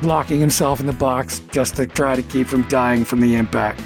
locking 0.02 0.40
himself 0.40 0.80
in 0.80 0.86
the 0.86 0.92
box 0.92 1.40
just 1.50 1.76
to 1.76 1.86
try 1.86 2.16
to 2.16 2.22
keep 2.22 2.46
from 2.46 2.62
dying 2.68 3.04
from 3.04 3.20
the 3.20 3.34
impact. 3.34 3.82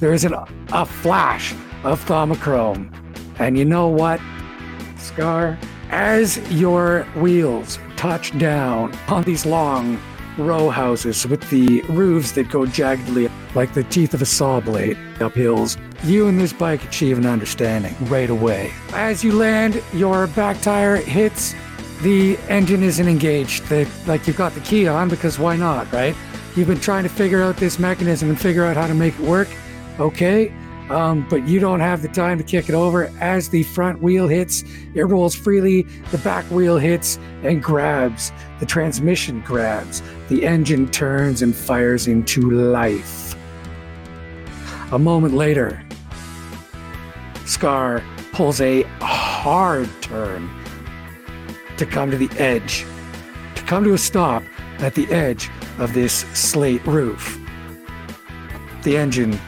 There 0.00 0.12
is 0.12 0.24
an, 0.24 0.34
a 0.72 0.84
flash 0.86 1.52
of 1.84 2.04
Thaumachrome. 2.04 2.92
And 3.38 3.58
you 3.58 3.64
know 3.64 3.88
what, 3.88 4.20
Scar? 4.98 5.58
As 5.90 6.38
your 6.50 7.04
wheels 7.16 7.78
touch 7.96 8.36
down 8.38 8.94
on 9.08 9.22
these 9.22 9.46
long 9.46 10.00
row 10.36 10.68
houses 10.68 11.26
with 11.26 11.48
the 11.50 11.80
roofs 11.82 12.32
that 12.32 12.50
go 12.50 12.60
jaggedly 12.60 13.30
like 13.54 13.72
the 13.74 13.84
teeth 13.84 14.14
of 14.14 14.22
a 14.22 14.26
saw 14.26 14.60
blade 14.60 14.98
up 15.20 15.34
hills, 15.34 15.76
you 16.02 16.26
and 16.26 16.40
this 16.40 16.52
bike 16.52 16.84
achieve 16.84 17.18
an 17.18 17.26
understanding 17.26 17.94
right 18.08 18.30
away. 18.30 18.72
As 18.92 19.22
you 19.22 19.32
land, 19.32 19.82
your 19.92 20.26
back 20.28 20.60
tire 20.60 20.96
hits 20.96 21.54
the 22.02 22.36
engine 22.48 22.82
isn't 22.82 23.08
engaged. 23.08 23.70
Like 24.06 24.26
you've 24.26 24.36
got 24.36 24.52
the 24.54 24.60
key 24.60 24.86
on 24.86 25.08
because 25.08 25.38
why 25.38 25.56
not, 25.56 25.90
right? 25.92 26.14
You've 26.56 26.68
been 26.68 26.80
trying 26.80 27.02
to 27.02 27.08
figure 27.08 27.42
out 27.42 27.56
this 27.56 27.78
mechanism 27.78 28.28
and 28.28 28.40
figure 28.40 28.64
out 28.64 28.76
how 28.76 28.86
to 28.86 28.94
make 28.94 29.14
it 29.14 29.20
work. 29.20 29.48
Okay. 29.98 30.52
Um, 30.90 31.26
but 31.30 31.48
you 31.48 31.60
don't 31.60 31.80
have 31.80 32.02
the 32.02 32.08
time 32.08 32.36
to 32.36 32.44
kick 32.44 32.68
it 32.68 32.74
over. 32.74 33.10
As 33.18 33.48
the 33.48 33.62
front 33.62 34.02
wheel 34.02 34.28
hits, 34.28 34.64
it 34.94 35.02
rolls 35.02 35.34
freely. 35.34 35.82
The 36.10 36.18
back 36.18 36.44
wheel 36.50 36.76
hits 36.76 37.18
and 37.42 37.62
grabs. 37.62 38.32
The 38.60 38.66
transmission 38.66 39.40
grabs. 39.40 40.02
The 40.28 40.44
engine 40.44 40.88
turns 40.90 41.40
and 41.40 41.56
fires 41.56 42.06
into 42.06 42.50
life. 42.50 43.34
A 44.92 44.98
moment 44.98 45.34
later, 45.34 45.82
Scar 47.46 48.02
pulls 48.32 48.60
a 48.60 48.82
hard 49.00 49.88
turn 50.02 50.50
to 51.76 51.86
come 51.86 52.10
to 52.10 52.16
the 52.16 52.30
edge, 52.40 52.86
to 53.54 53.62
come 53.62 53.84
to 53.84 53.94
a 53.94 53.98
stop 53.98 54.42
at 54.78 54.94
the 54.94 55.06
edge 55.08 55.50
of 55.78 55.94
this 55.94 56.20
slate 56.32 56.84
roof. 56.86 57.38
The 58.82 58.96
engine 58.96 59.38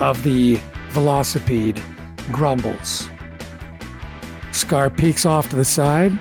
of 0.00 0.22
the 0.22 0.58
velocipede 0.90 1.82
grumbles. 2.30 3.08
Scar 4.52 4.90
peeks 4.90 5.26
off 5.26 5.48
to 5.50 5.56
the 5.56 5.64
side, 5.64 6.18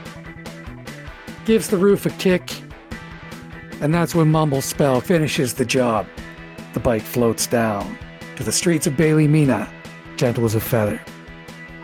gives 1.45 1.69
the 1.69 1.77
roof 1.77 2.05
a 2.05 2.09
kick, 2.11 2.49
and 3.81 3.93
that's 3.93 4.15
when 4.15 4.31
Mumble's 4.31 4.65
spell 4.65 5.01
finishes 5.01 5.53
the 5.53 5.65
job. 5.65 6.07
The 6.73 6.79
bike 6.79 7.01
floats 7.01 7.45
down 7.47 7.97
to 8.37 8.43
the 8.43 8.51
streets 8.51 8.87
of 8.87 8.97
Bailey 8.97 9.27
Mina, 9.27 9.71
gentle 10.15 10.45
as 10.45 10.55
a 10.55 10.59
feather. 10.59 11.01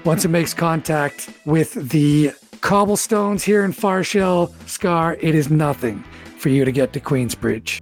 Once 0.05 0.25
it 0.25 0.29
makes 0.29 0.53
contact 0.53 1.29
with 1.45 1.73
the 1.73 2.31
cobblestones 2.61 3.43
here 3.43 3.63
in 3.63 3.71
Farshell, 3.71 4.53
Scar, 4.65 5.15
it 5.21 5.35
is 5.35 5.49
nothing 5.49 6.03
for 6.37 6.49
you 6.49 6.65
to 6.65 6.71
get 6.71 6.93
to 6.93 6.99
Queensbridge. 6.99 7.81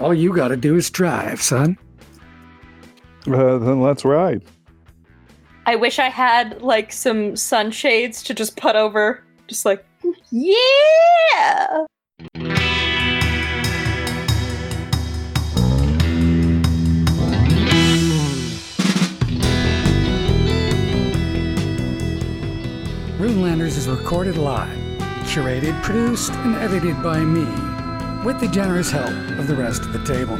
All 0.00 0.14
you 0.14 0.34
gotta 0.34 0.56
do 0.56 0.76
is 0.76 0.90
drive, 0.90 1.42
son. 1.42 1.76
Uh, 3.26 3.58
then 3.58 3.80
let's 3.80 4.04
ride. 4.04 4.42
I 5.66 5.76
wish 5.76 5.98
I 5.98 6.08
had 6.08 6.62
like 6.62 6.92
some 6.92 7.36
sunshades 7.36 8.22
to 8.24 8.34
just 8.34 8.56
put 8.56 8.76
over, 8.76 9.22
just 9.46 9.64
like, 9.64 9.84
yeah! 10.30 11.84
Runelanders 23.30 23.76
is 23.76 23.86
recorded 23.86 24.36
live, 24.36 24.76
curated, 25.22 25.80
produced, 25.84 26.32
and 26.32 26.56
edited 26.56 27.00
by 27.00 27.20
me, 27.20 27.44
with 28.24 28.40
the 28.40 28.48
generous 28.48 28.90
help 28.90 29.14
of 29.38 29.46
the 29.46 29.54
rest 29.54 29.82
of 29.82 29.92
the 29.92 30.04
table. 30.04 30.36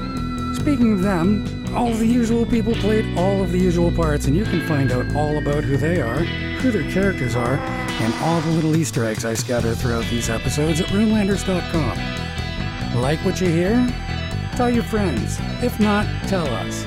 Speaking 0.57 0.95
of 0.95 1.01
them, 1.01 1.47
all 1.73 1.93
the 1.93 2.05
usual 2.05 2.45
people 2.45 2.75
played 2.75 3.17
all 3.17 3.45
of 3.45 3.53
the 3.53 3.61
usual 3.61 3.93
parts, 3.93 4.27
and 4.27 4.37
you 4.37 4.43
can 4.43 4.67
find 4.67 4.91
out 4.91 5.07
all 5.15 5.39
about 5.39 5.63
who 5.63 5.77
they 5.77 6.01
are, 6.01 6.19
who 6.19 6.73
their 6.73 6.91
characters 6.91 7.37
are, 7.37 7.59
and 7.59 8.13
all 8.25 8.41
the 8.41 8.51
little 8.51 8.75
Easter 8.75 9.05
eggs 9.05 9.25
I 9.25 9.35
scatter 9.35 9.77
throughout 9.77 10.07
these 10.07 10.29
episodes 10.29 10.81
at 10.81 10.89
runelanders.com. 10.89 13.01
Like 13.01 13.25
what 13.25 13.41
you 13.41 13.51
hear? 13.51 13.87
Tell 14.57 14.69
your 14.69 14.83
friends. 14.83 15.39
If 15.63 15.79
not, 15.79 16.09
tell 16.27 16.49
us. 16.49 16.85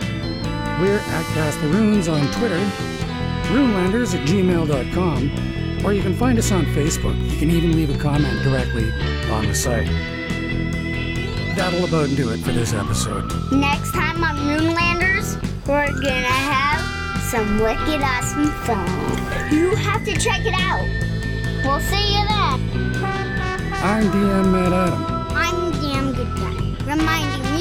We're 0.82 1.00
at 1.00 1.26
Cast 1.34 1.62
the 1.62 1.70
Runes 1.70 2.10
on 2.10 2.30
Twitter, 2.34 2.60
runelanders 3.54 4.14
at 4.20 4.28
gmail.com, 4.28 5.63
or 5.84 5.94
you 5.94 6.02
can 6.02 6.16
find 6.16 6.38
us 6.38 6.52
on 6.52 6.66
Facebook. 6.68 7.20
You 7.32 7.38
can 7.38 7.52
even 7.52 7.74
leave 7.74 7.94
a 7.94 7.98
comment 7.98 8.42
directly 8.44 8.92
on 9.32 9.48
the 9.48 9.56
site. 9.56 9.88
That'll 11.56 11.86
about 11.86 12.10
do 12.16 12.30
it 12.32 12.40
for 12.40 12.52
this 12.52 12.74
episode. 12.74 13.32
Next 13.52 13.92
time 13.92 14.24
on 14.24 14.36
Runelanders, 14.38 15.36
we're 15.68 15.88
gonna 15.88 16.40
have 16.52 17.22
some 17.24 17.60
wicked 17.60 18.02
awesome 18.02 18.48
fun. 18.66 18.88
You 19.54 19.76
have 19.76 20.04
to 20.06 20.14
check 20.14 20.46
it 20.46 20.56
out. 20.56 20.88
We'll 21.64 21.80
see 21.80 22.18
you 22.18 22.28
then. 22.28 23.04
I'm 23.84 24.04
DM 24.12 24.52
Matt 24.52 24.74
Adam. 24.74 25.04
I'm 25.36 25.72
damn 25.82 26.14
good 26.14 26.36
guy, 26.38 26.92
reminding 26.92 27.53